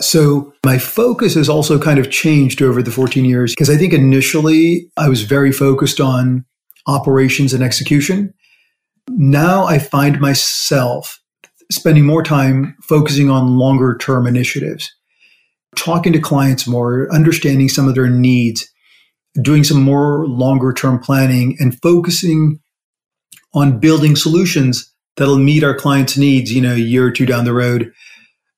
So 0.00 0.52
my 0.64 0.78
focus 0.78 1.34
has 1.34 1.48
also 1.48 1.78
kind 1.78 1.98
of 1.98 2.10
changed 2.10 2.60
over 2.60 2.82
the 2.82 2.90
14 2.90 3.24
years 3.24 3.52
because 3.52 3.70
I 3.70 3.76
think 3.76 3.94
initially 3.94 4.90
I 4.98 5.08
was 5.08 5.22
very 5.22 5.52
focused 5.52 6.00
on 6.00 6.44
operations 6.86 7.54
and 7.54 7.62
execution. 7.62 8.34
Now 9.08 9.64
I 9.64 9.78
find 9.78 10.20
myself 10.20 11.20
spending 11.70 12.04
more 12.04 12.22
time 12.22 12.76
focusing 12.82 13.30
on 13.30 13.58
longer 13.58 13.96
term 13.98 14.26
initiatives, 14.26 14.92
talking 15.76 16.12
to 16.12 16.20
clients 16.20 16.66
more, 16.66 17.12
understanding 17.12 17.68
some 17.68 17.88
of 17.88 17.94
their 17.94 18.08
needs, 18.08 18.68
doing 19.40 19.64
some 19.64 19.82
more 19.82 20.26
longer 20.26 20.72
term 20.72 20.98
planning, 20.98 21.56
and 21.58 21.80
focusing 21.80 22.60
on 23.54 23.78
building 23.78 24.16
solutions 24.16 24.92
that'll 25.16 25.38
meet 25.38 25.64
our 25.64 25.74
clients' 25.74 26.18
needs, 26.18 26.52
you 26.52 26.60
know, 26.60 26.74
a 26.74 26.78
year 26.78 27.06
or 27.06 27.10
two 27.10 27.26
down 27.26 27.44
the 27.44 27.54
road. 27.54 27.92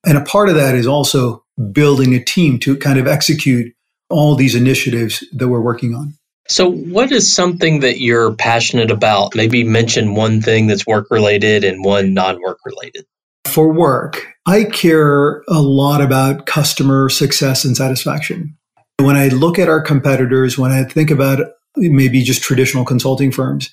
And 0.04 0.18
a 0.18 0.24
part 0.24 0.48
of 0.48 0.54
that 0.56 0.74
is 0.74 0.86
also 0.86 1.44
building 1.72 2.14
a 2.14 2.24
team 2.24 2.58
to 2.60 2.76
kind 2.76 2.98
of 2.98 3.06
execute 3.06 3.72
all 4.10 4.34
these 4.34 4.54
initiatives 4.54 5.24
that 5.32 5.48
we're 5.48 5.60
working 5.60 5.94
on. 5.94 6.17
So, 6.48 6.70
what 6.70 7.12
is 7.12 7.30
something 7.30 7.80
that 7.80 8.00
you're 8.00 8.34
passionate 8.34 8.90
about? 8.90 9.34
Maybe 9.34 9.64
mention 9.64 10.14
one 10.14 10.40
thing 10.40 10.66
that's 10.66 10.86
work 10.86 11.08
related 11.10 11.62
and 11.62 11.84
one 11.84 12.14
non 12.14 12.40
work 12.40 12.58
related. 12.64 13.04
For 13.44 13.70
work, 13.70 14.26
I 14.46 14.64
care 14.64 15.42
a 15.48 15.60
lot 15.60 16.00
about 16.00 16.46
customer 16.46 17.10
success 17.10 17.66
and 17.66 17.76
satisfaction. 17.76 18.56
When 18.98 19.14
I 19.14 19.28
look 19.28 19.58
at 19.58 19.68
our 19.68 19.82
competitors, 19.82 20.56
when 20.56 20.72
I 20.72 20.84
think 20.84 21.10
about 21.10 21.40
maybe 21.76 22.22
just 22.22 22.42
traditional 22.42 22.84
consulting 22.84 23.30
firms, 23.30 23.68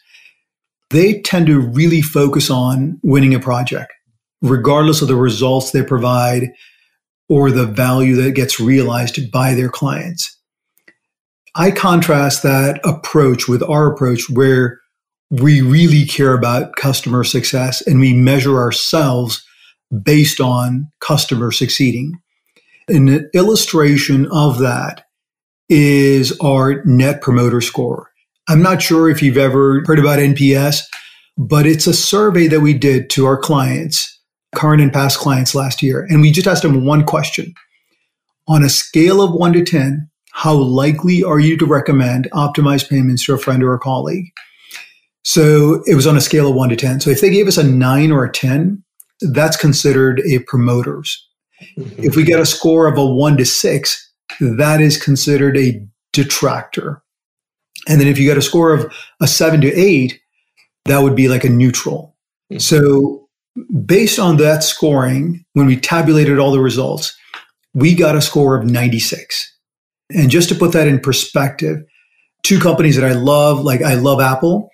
they 0.90 1.22
tend 1.22 1.48
to 1.48 1.60
really 1.60 2.02
focus 2.02 2.50
on 2.50 3.00
winning 3.04 3.34
a 3.34 3.40
project, 3.40 3.94
regardless 4.42 5.02
of 5.02 5.08
the 5.08 5.16
results 5.16 5.72
they 5.72 5.82
provide, 5.82 6.52
or 7.30 7.52
the 7.52 7.66
value 7.66 8.16
that 8.22 8.36
gets 8.36 8.60
realized 8.60 9.32
by 9.32 9.54
their 9.54 9.70
clients. 9.70 10.35
I 11.58 11.72
contrast 11.72 12.44
that 12.44 12.82
approach 12.84 13.48
with 13.48 13.64
our 13.64 13.92
approach 13.92 14.30
where 14.30 14.80
we 15.30 15.62
really 15.62 16.06
care 16.06 16.34
about 16.34 16.76
customer 16.76 17.24
success 17.24 17.82
and 17.82 18.00
we 18.00 18.14
measure 18.14 18.58
ourselves 18.58 19.42
based 20.04 20.42
on 20.42 20.92
customer 21.00 21.52
succeeding. 21.52 22.20
An 22.90 23.30
illustration 23.34 24.28
of 24.32 24.60
that 24.60 25.06
is 25.70 26.38
our 26.42 26.84
net 26.84 27.22
promoter 27.22 27.62
score. 27.62 28.12
I'm 28.50 28.62
not 28.62 28.82
sure 28.82 29.10
if 29.10 29.24
you've 29.24 29.38
ever 29.38 29.82
heard 29.86 29.98
about 29.98 30.20
NPS, 30.20 30.82
but 31.38 31.66
it's 31.66 31.88
a 31.88 31.94
survey 31.94 32.48
that 32.48 32.60
we 32.60 32.74
did 32.74 33.10
to 33.12 33.26
our 33.26 33.38
clients, 33.38 34.20
current 34.54 34.82
and 34.82 34.92
past 34.92 35.20
clients 35.20 35.56
last 35.56 35.82
year. 35.82 36.06
And 36.10 36.22
we 36.22 36.32
just 36.32 36.48
asked 36.48 36.64
them 36.64 36.86
one 36.86 37.06
question. 37.06 37.54
On 38.48 38.64
a 38.64 38.70
scale 38.70 39.22
of 39.22 39.34
one 39.34 39.54
to 39.54 39.64
10, 39.64 40.10
how 40.36 40.54
likely 40.54 41.24
are 41.24 41.40
you 41.40 41.56
to 41.58 41.66
recommend 41.66 42.28
optimized 42.34 42.90
payments 42.90 43.24
to 43.24 43.34
a 43.34 43.38
friend 43.38 43.64
or 43.64 43.74
a 43.74 43.80
colleague? 43.80 44.26
So 45.24 45.82
it 45.88 45.96
was 45.96 46.06
on 46.06 46.18
a 46.18 46.22
scale 46.22 46.50
of 46.50 46.56
one 46.56 46.68
to 46.68 46.76
10. 46.76 47.00
So 47.00 47.10
if 47.10 47.22
they 47.22 47.30
gave 47.30 47.48
us 47.48 47.58
a 47.58 47.64
nine 47.64 48.12
or 48.12 48.26
a 48.26 48.32
10, 48.32 48.84
that's 49.22 49.56
considered 49.56 50.22
a 50.28 50.40
promoters. 50.40 51.26
If 51.78 52.18
we 52.18 52.26
get 52.26 52.42
a 52.42 52.46
score 52.46 52.86
of 52.86 52.98
a 52.98 53.06
one 53.06 53.38
to 53.38 53.46
six, 53.46 54.12
that 54.42 54.82
is 54.82 55.02
considered 55.02 55.58
a 55.58 55.82
detractor. 56.12 57.02
And 57.88 58.02
then 58.02 58.10
if 58.10 58.20
you 58.20 58.26
get 58.28 58.38
a 58.38 58.42
score 58.42 58.74
of 58.74 58.94
a 59.22 59.28
seven 59.28 59.62
to 59.62 59.74
eight, 59.74 60.20
that 60.84 61.00
would 61.00 61.16
be 61.16 61.30
like 61.30 61.46
a 61.46 61.50
neutral. 61.50 62.14
So 62.58 63.30
based 63.86 64.20
on 64.20 64.36
that 64.38 64.66
scoring, 64.66 65.46
when 65.54 65.66
we 65.66 65.78
tabulated 65.78 66.40
all 66.40 66.52
the 66.52 66.60
results, 66.60 67.18
we 67.74 67.96
got 67.96 68.18
a 68.18 68.22
score 68.22 68.58
of 68.58 68.66
96. 68.66 69.55
And 70.14 70.30
just 70.30 70.50
to 70.50 70.56
put 70.56 70.72
that 70.74 70.88
in 70.88 71.00
perspective, 71.00 71.84
two 72.44 72.60
companies 72.60 72.96
that 72.96 73.06
I 73.06 73.14
love, 73.14 73.62
like 73.62 73.82
I 73.82 73.96
love 73.96 74.22
Apple 74.22 74.70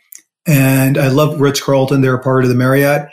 and 0.46 0.98
I 0.98 1.08
love 1.08 1.39
Ritz 1.39 1.62
Carlton. 1.62 2.02
They're 2.02 2.15
a 2.15 2.24
part 2.24 2.44
of 2.44 2.50
the 2.50 2.56
Marriott. 2.56 3.10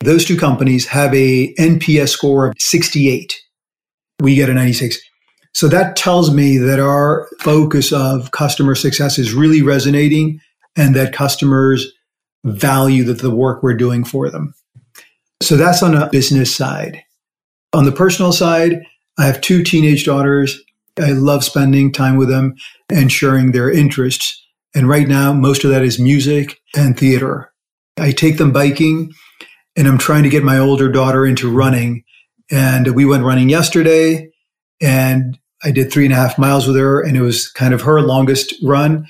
Those 0.00 0.24
two 0.24 0.36
companies 0.36 0.86
have 0.86 1.14
a 1.14 1.54
NPS 1.54 2.08
score 2.08 2.48
of 2.48 2.54
68. 2.58 3.40
We 4.20 4.34
get 4.34 4.48
a 4.48 4.54
96. 4.54 4.98
So 5.54 5.68
that 5.68 5.96
tells 5.96 6.32
me 6.32 6.56
that 6.58 6.80
our 6.80 7.28
focus 7.40 7.92
of 7.92 8.30
customer 8.30 8.74
success 8.74 9.18
is 9.18 9.34
really 9.34 9.62
resonating 9.62 10.40
and 10.76 10.96
that 10.96 11.12
customers 11.12 11.92
value 12.44 13.04
that 13.04 13.20
the 13.20 13.30
work 13.30 13.62
we're 13.62 13.76
doing 13.76 14.04
for 14.04 14.30
them. 14.30 14.54
So 15.42 15.56
that's 15.56 15.82
on 15.82 15.94
a 15.94 16.08
business 16.08 16.54
side. 16.54 17.02
On 17.72 17.84
the 17.84 17.92
personal 17.92 18.32
side, 18.32 18.82
I 19.18 19.26
have 19.26 19.40
two 19.40 19.62
teenage 19.62 20.04
daughters. 20.04 20.60
I 21.02 21.12
love 21.12 21.44
spending 21.44 21.92
time 21.92 22.16
with 22.16 22.28
them 22.28 22.54
and 22.90 23.10
sharing 23.10 23.52
their 23.52 23.70
interests. 23.70 24.38
And 24.74 24.88
right 24.88 25.08
now, 25.08 25.32
most 25.32 25.64
of 25.64 25.70
that 25.70 25.82
is 25.82 25.98
music 25.98 26.60
and 26.76 26.98
theater. 26.98 27.52
I 27.98 28.12
take 28.12 28.38
them 28.38 28.52
biking 28.52 29.12
and 29.76 29.86
I'm 29.86 29.98
trying 29.98 30.22
to 30.22 30.28
get 30.28 30.44
my 30.44 30.58
older 30.58 30.90
daughter 30.90 31.26
into 31.26 31.50
running. 31.50 32.04
And 32.50 32.94
we 32.94 33.04
went 33.04 33.24
running 33.24 33.48
yesterday 33.48 34.28
and 34.80 35.38
I 35.62 35.70
did 35.70 35.92
three 35.92 36.04
and 36.04 36.12
a 36.12 36.16
half 36.16 36.38
miles 36.38 36.66
with 36.66 36.76
her 36.76 37.00
and 37.00 37.16
it 37.16 37.22
was 37.22 37.48
kind 37.48 37.74
of 37.74 37.82
her 37.82 38.00
longest 38.00 38.54
run. 38.62 39.06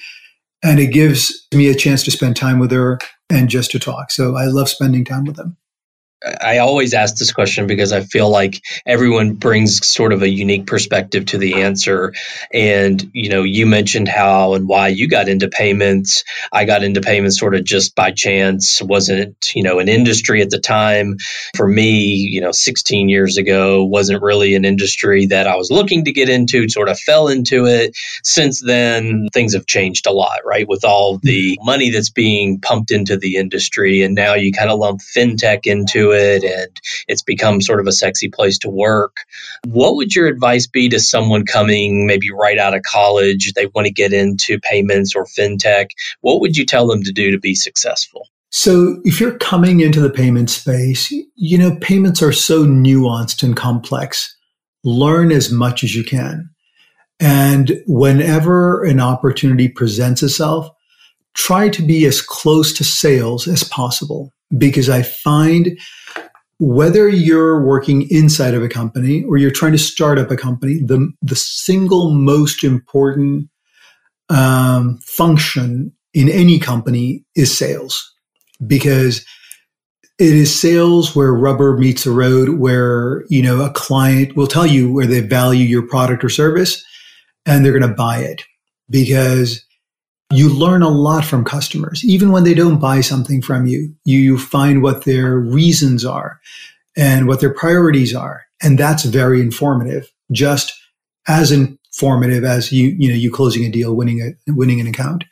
And 0.63 0.79
it 0.79 0.93
gives 0.93 1.47
me 1.53 1.69
a 1.69 1.75
chance 1.75 2.05
to 2.05 2.11
spend 2.11 2.37
time 2.37 2.59
with 2.59 2.71
her 2.71 2.99
and 3.31 3.49
just 3.49 3.71
to 3.73 3.79
talk. 3.79 4.11
So 4.13 4.37
I 4.37 4.47
love 4.47 4.69
spending 4.69 5.05
time 5.05 5.25
with 5.25 5.37
them. 5.37 5.57
I 6.41 6.59
always 6.59 6.95
ask 6.95 7.17
this 7.17 7.33
question 7.33 7.67
because 7.67 7.93
I 7.93 8.03
feel 8.03 8.29
like 8.29 8.63
everyone 8.87 9.35
brings 9.35 9.85
sort 9.87 10.13
of 10.13 10.23
a 10.23 10.29
unique 10.29 10.67
perspective 10.67 11.27
to 11.27 11.39
the 11.39 11.63
answer. 11.63 12.15
And, 12.53 13.11
you 13.13 13.29
know, 13.29 13.43
you 13.43 13.67
mentioned 13.67 14.09
how 14.09 14.55
and 14.55 14.69
why 14.69 14.89
you 14.89 15.09
got 15.09 15.29
into 15.29 15.49
payments. 15.49 16.25
I 16.53 16.65
got 16.65 16.85
into 16.85 17.01
payments 17.01 17.39
sort 17.39 17.55
of 17.55 17.65
just 17.65 17.95
by 17.95 18.13
chance. 18.13 18.81
Wasn't, 18.81 19.53
you 19.55 19.63
know, 19.63 19.79
an 19.79 19.89
industry 19.89 20.43
at 20.43 20.51
the 20.51 20.61
time. 20.61 21.17
For 21.57 21.67
me, 21.67 22.15
you 22.15 22.41
know, 22.41 22.53
16 22.53 23.09
years 23.09 23.37
ago, 23.37 23.85
wasn't 23.85 24.23
really 24.23 24.55
an 24.55 24.65
industry 24.65 25.27
that 25.27 25.47
I 25.47 25.57
was 25.57 25.71
looking 25.71 26.05
to 26.05 26.13
get 26.13 26.29
into, 26.29 26.69
sort 26.69 26.89
of 26.89 26.99
fell 27.01 27.29
into 27.29 27.67
it. 27.67 27.97
Since 28.23 28.63
then, 28.63 29.29
things 29.33 29.55
have 29.55 29.67
changed 29.67 30.07
a 30.07 30.13
lot, 30.13 30.41
right? 30.45 30.69
With 30.69 30.85
all 30.85 31.19
the 31.19 31.59
money 31.63 31.91
that's 31.91 32.11
being 32.11 32.61
pumped 32.61 32.91
into 32.91 33.17
the 33.17 33.37
industry. 33.37 34.03
And 34.03 34.15
now 34.15 34.35
you 34.35 34.53
kind 34.53 34.71
of 34.71 34.79
lump 34.79 35.01
fintech 35.01 35.67
into 35.67 36.12
it 36.13 36.45
and 36.45 36.71
it's 37.09 37.23
become 37.23 37.61
sort 37.61 37.81
of 37.81 37.87
a 37.87 37.93
sexy 37.93 38.29
place 38.29 38.59
to 38.59 38.69
work. 38.69 39.17
What 39.67 39.97
would 39.97 40.15
your 40.15 40.27
advice 40.27 40.67
be 40.67 40.89
to 40.91 41.01
someone 41.01 41.45
coming 41.45 42.07
maybe 42.07 42.31
right 42.31 42.59
out 42.59 42.75
of 42.75 42.83
college? 42.83 43.53
They 43.55 43.67
want 43.67 43.87
to 43.87 43.93
get 43.93 44.13
into 44.13 44.61
payments 44.61 45.15
or 45.15 45.25
fintech. 45.25 45.89
What 46.21 46.41
would 46.41 46.57
you 46.57 46.67
tell 46.67 46.87
them 46.87 47.03
to 47.03 47.13
do 47.13 47.31
to 47.31 47.39
be 47.39 47.55
successful? 47.55 48.29
So, 48.55 49.01
if 49.05 49.19
you're 49.19 49.39
coming 49.39 49.81
into 49.81 49.99
the 49.99 50.11
payment 50.11 50.51
space, 50.51 51.11
you 51.37 51.57
know, 51.57 51.75
payments 51.77 52.23
are 52.23 52.33
so 52.33 52.67
nuanced 52.67 53.43
and 53.43 53.57
complex. 53.57 54.37
Learn 54.85 55.33
as 55.33 55.51
much 55.51 55.83
as 55.83 55.95
you 55.95 56.05
can. 56.05 56.51
And 57.19 57.83
whenever 57.87 58.85
an 58.85 59.01
opportunity 59.01 59.69
presents 59.69 60.23
itself, 60.23 60.69
try 61.35 61.69
to 61.71 61.83
be 61.83 62.05
as 62.05 62.21
close 62.21 62.73
to 62.75 62.85
sales 62.85 63.49
as 63.49 63.65
possible 63.65 64.33
because 64.57 64.89
I 64.89 65.03
find 65.03 65.79
whether 66.59 67.09
you're 67.09 67.65
working 67.65 68.07
inside 68.11 68.55
of 68.55 68.63
a 68.63 68.69
company 68.69 69.25
or 69.25 69.37
you're 69.37 69.51
trying 69.51 69.73
to 69.73 69.79
start 69.79 70.19
up 70.19 70.31
a 70.31 70.37
company, 70.37 70.81
the, 70.85 71.11
the 71.21 71.37
single 71.37 72.15
most 72.15 72.63
important 72.63 73.49
um, 74.29 74.99
function 75.05 75.93
in 76.15 76.29
any 76.29 76.59
company 76.59 77.25
is 77.35 77.57
sales. 77.57 78.09
Because 78.65 79.25
it 80.19 80.35
is 80.35 80.61
sales 80.61 81.17
where 81.17 81.33
rubber 81.33 81.77
meets 81.77 82.05
the 82.05 82.13
road, 82.13 82.51
where, 82.51 83.25
you 83.29 83.43
know, 83.43 83.63
a 83.63 83.71
client 83.71 84.37
will 84.37 84.47
tell 84.47 84.67
you 84.67 84.93
where 84.93 85.07
they 85.07 85.21
value 85.21 85.65
your 85.65 85.87
product 85.87 86.23
or 86.23 86.29
service 86.29 86.85
and 87.45 87.65
they're 87.65 87.77
going 87.77 87.91
to 87.91 87.97
buy 87.97 88.19
it. 88.19 88.45
Because 88.89 89.65
you 90.33 90.49
learn 90.49 90.83
a 90.83 90.89
lot 90.89 91.25
from 91.25 91.45
customers. 91.45 92.03
Even 92.05 92.33
when 92.33 92.45
they 92.45 92.55
don't 92.55 92.79
buy 92.79 93.01
something 93.01 93.43
from 93.43 93.67
you, 93.67 93.95
you 94.05 94.39
find 94.39 94.83
what 94.83 95.05
their 95.05 95.39
reasons 95.39 96.05
are 96.05 96.41
and 96.97 97.27
what 97.27 97.41
their 97.41 97.53
priorities 97.53 98.15
are. 98.15 98.45
And 98.63 98.79
that's 98.79 99.05
very 99.05 99.41
informative, 99.41 100.11
just 100.31 100.73
as 101.29 101.51
informative 101.53 102.45
as 102.45 102.73
you, 102.73 102.95
you 102.99 103.09
know, 103.09 103.15
you 103.15 103.31
closing 103.31 103.65
a 103.65 103.71
deal, 103.71 103.95
winning 103.95 104.21
a, 104.21 104.53
winning 104.53 104.81
an 104.81 104.87
account. 104.87 105.25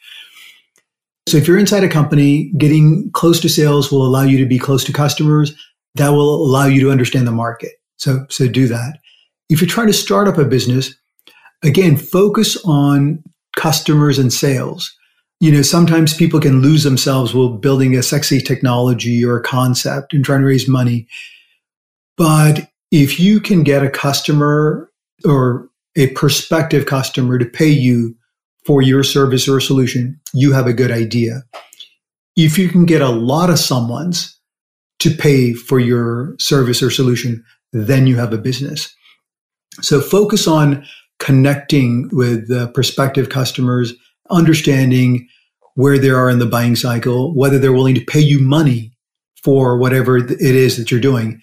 So 1.29 1.37
if 1.37 1.47
you're 1.47 1.59
inside 1.59 1.85
a 1.85 1.89
company, 1.89 2.53
getting 2.59 3.11
close 3.13 3.41
to 3.41 3.49
sales 3.49 3.93
will 3.93 4.05
allow 4.05 4.23
you 4.23 4.39
to 4.39 4.47
be 4.47 4.59
close 4.59 4.85
to 4.85 4.93
customers. 4.93 5.55
That 5.95 6.11
will 6.11 6.45
allow 6.45 6.67
you 6.67 6.81
to 6.83 6.91
understand 6.91 7.27
the 7.27 7.33
market. 7.33 7.73
So, 7.97 8.27
so 8.29 8.49
do 8.49 8.67
that. 8.69 8.99
If 9.49 9.61
you're 9.61 9.69
trying 9.69 9.89
to 9.89 9.93
start 9.93 10.29
up 10.29 10.39
a 10.39 10.45
business, 10.45 10.95
again, 11.63 11.97
focus 11.97 12.57
on 12.65 13.23
customers 13.57 14.19
and 14.19 14.33
sales. 14.33 14.95
You 15.41 15.51
know, 15.53 15.63
sometimes 15.63 16.15
people 16.15 16.41
can 16.41 16.61
lose 16.61 16.85
themselves 16.85 17.35
while 17.35 17.49
building 17.49 17.97
a 17.97 18.03
sexy 18.03 18.41
technology 18.41 19.25
or 19.25 19.39
a 19.39 19.43
concept 19.43 20.13
and 20.13 20.25
trying 20.25 20.41
to 20.41 20.47
raise 20.47 20.69
money. 20.69 21.07
But 22.17 22.69
if 22.91 23.19
you 23.19 23.41
can 23.41 23.63
get 23.63 23.83
a 23.83 23.91
customer 23.91 24.91
or 25.25 25.69
a 25.97 26.09
prospective 26.09 26.87
customer 26.87 27.39
to 27.39 27.47
pay 27.47 27.69
you 27.69 28.15
for 28.67 28.83
your 28.83 29.03
service 29.03 29.49
or 29.49 29.61
solution, 29.61 30.21
you 30.35 30.53
have 30.53 30.67
a 30.67 30.75
good 30.75 30.91
idea. 30.91 31.43
If 32.37 32.59
you 32.59 32.69
can 32.69 32.85
get 32.85 33.01
a 33.01 33.09
lot 33.09 33.51
of 33.51 33.59
someone's 33.59 34.39
to 35.01 35.11
pay 35.11 35.55
for 35.55 35.81
your 35.81 36.35
service 36.39 36.83
or 36.83 36.91
solution, 36.91 37.43
then 37.73 38.07
you 38.07 38.17
have 38.17 38.33
a 38.33 38.39
business. 38.39 38.95
So 39.81 40.01
focus 40.01 40.47
on 40.47 40.85
connecting 41.21 42.09
with 42.13 42.49
the 42.49 42.69
prospective 42.69 43.29
customers, 43.29 43.93
understanding 44.31 45.29
where 45.75 45.99
they 45.99 46.11
are 46.11 46.29
in 46.29 46.41
the 46.41 46.47
buying 46.47 46.75
cycle, 46.75 47.35
whether 47.37 47.59
they're 47.59 47.73
willing 47.73 47.95
to 47.95 48.05
pay 48.05 48.21
you 48.21 48.41
money 48.41 48.93
for 49.45 49.79
whatever 49.79 50.17
it 50.17 50.41
is 50.41 50.77
that 50.77 50.91
you're 50.91 51.01
doing. 51.01 51.41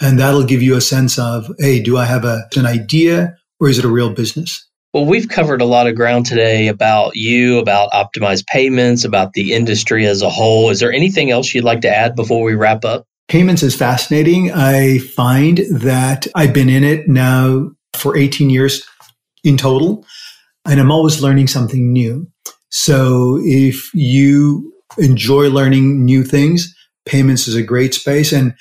And 0.00 0.18
that'll 0.18 0.44
give 0.44 0.62
you 0.62 0.76
a 0.76 0.80
sense 0.80 1.18
of, 1.18 1.52
hey, 1.58 1.80
do 1.82 1.96
I 1.96 2.04
have 2.04 2.24
a, 2.24 2.48
an 2.56 2.66
idea 2.66 3.36
or 3.60 3.68
is 3.68 3.78
it 3.78 3.84
a 3.84 3.90
real 3.90 4.10
business? 4.10 4.64
Well, 4.94 5.04
we've 5.04 5.28
covered 5.28 5.60
a 5.60 5.66
lot 5.66 5.86
of 5.86 5.96
ground 5.96 6.26
today 6.26 6.68
about 6.68 7.14
you, 7.14 7.58
about 7.58 7.90
optimized 7.90 8.46
payments, 8.46 9.04
about 9.04 9.34
the 9.34 9.52
industry 9.52 10.06
as 10.06 10.22
a 10.22 10.30
whole. 10.30 10.70
Is 10.70 10.80
there 10.80 10.92
anything 10.92 11.30
else 11.30 11.52
you'd 11.52 11.64
like 11.64 11.82
to 11.82 11.94
add 11.94 12.16
before 12.16 12.42
we 12.42 12.54
wrap 12.54 12.84
up? 12.84 13.04
Payments 13.28 13.62
is 13.62 13.76
fascinating. 13.76 14.50
I 14.52 14.98
find 14.98 15.58
that 15.70 16.26
I've 16.34 16.54
been 16.54 16.70
in 16.70 16.84
it 16.84 17.08
now 17.08 17.70
for 17.94 18.16
18 18.16 18.48
years 18.48 18.82
in 19.44 19.56
total. 19.56 20.04
And 20.64 20.80
I'm 20.80 20.90
always 20.90 21.22
learning 21.22 21.48
something 21.48 21.92
new. 21.92 22.30
So 22.70 23.40
if 23.42 23.92
you 23.94 24.72
enjoy 24.98 25.48
learning 25.50 26.04
new 26.04 26.24
things, 26.24 26.74
payments 27.06 27.48
is 27.48 27.54
a 27.54 27.62
great 27.62 27.94
space. 27.94 28.32
And 28.32 28.54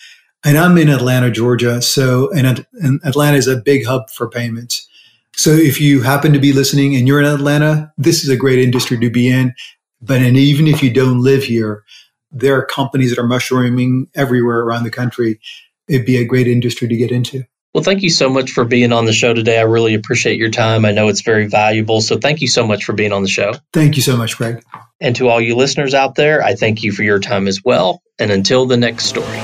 And 0.45 0.57
I'm 0.57 0.77
in 0.77 0.89
Atlanta, 0.89 1.31
Georgia. 1.31 1.81
So, 1.81 2.31
and, 2.31 2.65
and 2.81 3.01
Atlanta 3.03 3.37
is 3.37 3.47
a 3.47 3.57
big 3.57 3.85
hub 3.85 4.09
for 4.09 4.29
payments. 4.29 4.87
So 5.35 5.49
if 5.51 5.81
you 5.81 6.01
happen 6.03 6.31
to 6.33 6.39
be 6.39 6.53
listening 6.53 6.95
and 6.95 7.07
you're 7.07 7.19
in 7.19 7.25
Atlanta, 7.25 7.91
this 7.97 8.23
is 8.23 8.29
a 8.29 8.37
great 8.37 8.59
industry 8.59 8.97
to 8.99 9.09
be 9.09 9.29
in. 9.29 9.53
But 10.01 10.21
and 10.21 10.37
even 10.37 10.67
if 10.67 10.81
you 10.81 10.93
don't 10.93 11.21
live 11.21 11.43
here, 11.43 11.83
there 12.31 12.55
are 12.55 12.65
companies 12.65 13.09
that 13.09 13.19
are 13.19 13.27
mushrooming 13.27 14.07
everywhere 14.15 14.59
around 14.59 14.83
the 14.83 14.91
country. 14.91 15.39
It'd 15.87 16.05
be 16.05 16.17
a 16.17 16.25
great 16.25 16.47
industry 16.47 16.87
to 16.87 16.95
get 16.95 17.11
into. 17.11 17.43
Well, 17.77 17.83
thank 17.83 18.01
you 18.01 18.09
so 18.09 18.27
much 18.27 18.53
for 18.53 18.65
being 18.65 18.91
on 18.91 19.05
the 19.05 19.13
show 19.13 19.35
today. 19.35 19.59
I 19.59 19.61
really 19.61 19.93
appreciate 19.93 20.39
your 20.39 20.49
time. 20.49 20.83
I 20.83 20.91
know 20.91 21.09
it's 21.09 21.21
very 21.21 21.45
valuable. 21.45 22.01
So 22.01 22.17
thank 22.17 22.41
you 22.41 22.47
so 22.47 22.65
much 22.65 22.83
for 22.83 22.93
being 22.93 23.13
on 23.13 23.21
the 23.21 23.29
show. 23.29 23.53
Thank 23.71 23.95
you 23.97 24.01
so 24.01 24.17
much, 24.17 24.35
Greg. 24.35 24.63
And 24.99 25.15
to 25.17 25.29
all 25.29 25.39
you 25.39 25.55
listeners 25.55 25.93
out 25.93 26.15
there, 26.15 26.43
I 26.43 26.55
thank 26.55 26.81
you 26.81 26.91
for 26.91 27.03
your 27.03 27.19
time 27.19 27.47
as 27.47 27.63
well. 27.63 28.01
And 28.17 28.31
until 28.31 28.65
the 28.65 28.77
next 28.77 29.05
story. 29.05 29.37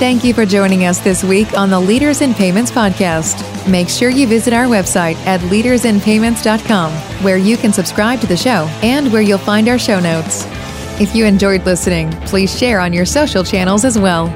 Thank 0.00 0.24
you 0.24 0.34
for 0.34 0.44
joining 0.44 0.84
us 0.84 0.98
this 0.98 1.22
week 1.22 1.56
on 1.56 1.70
the 1.70 1.78
Leaders 1.78 2.22
in 2.22 2.34
Payments 2.34 2.72
podcast. 2.72 3.70
Make 3.70 3.88
sure 3.88 4.10
you 4.10 4.26
visit 4.26 4.52
our 4.52 4.64
website 4.64 5.14
at 5.24 5.38
leadersinpayments.com, 5.42 6.92
where 7.22 7.38
you 7.38 7.56
can 7.56 7.72
subscribe 7.72 8.20
to 8.22 8.26
the 8.26 8.36
show 8.36 8.66
and 8.82 9.12
where 9.12 9.22
you'll 9.22 9.38
find 9.38 9.68
our 9.68 9.78
show 9.78 10.00
notes. 10.00 10.44
If 11.00 11.14
you 11.14 11.24
enjoyed 11.24 11.64
listening, 11.66 12.10
please 12.22 12.58
share 12.58 12.80
on 12.80 12.92
your 12.92 13.06
social 13.06 13.44
channels 13.44 13.84
as 13.84 13.96
well. 13.96 14.26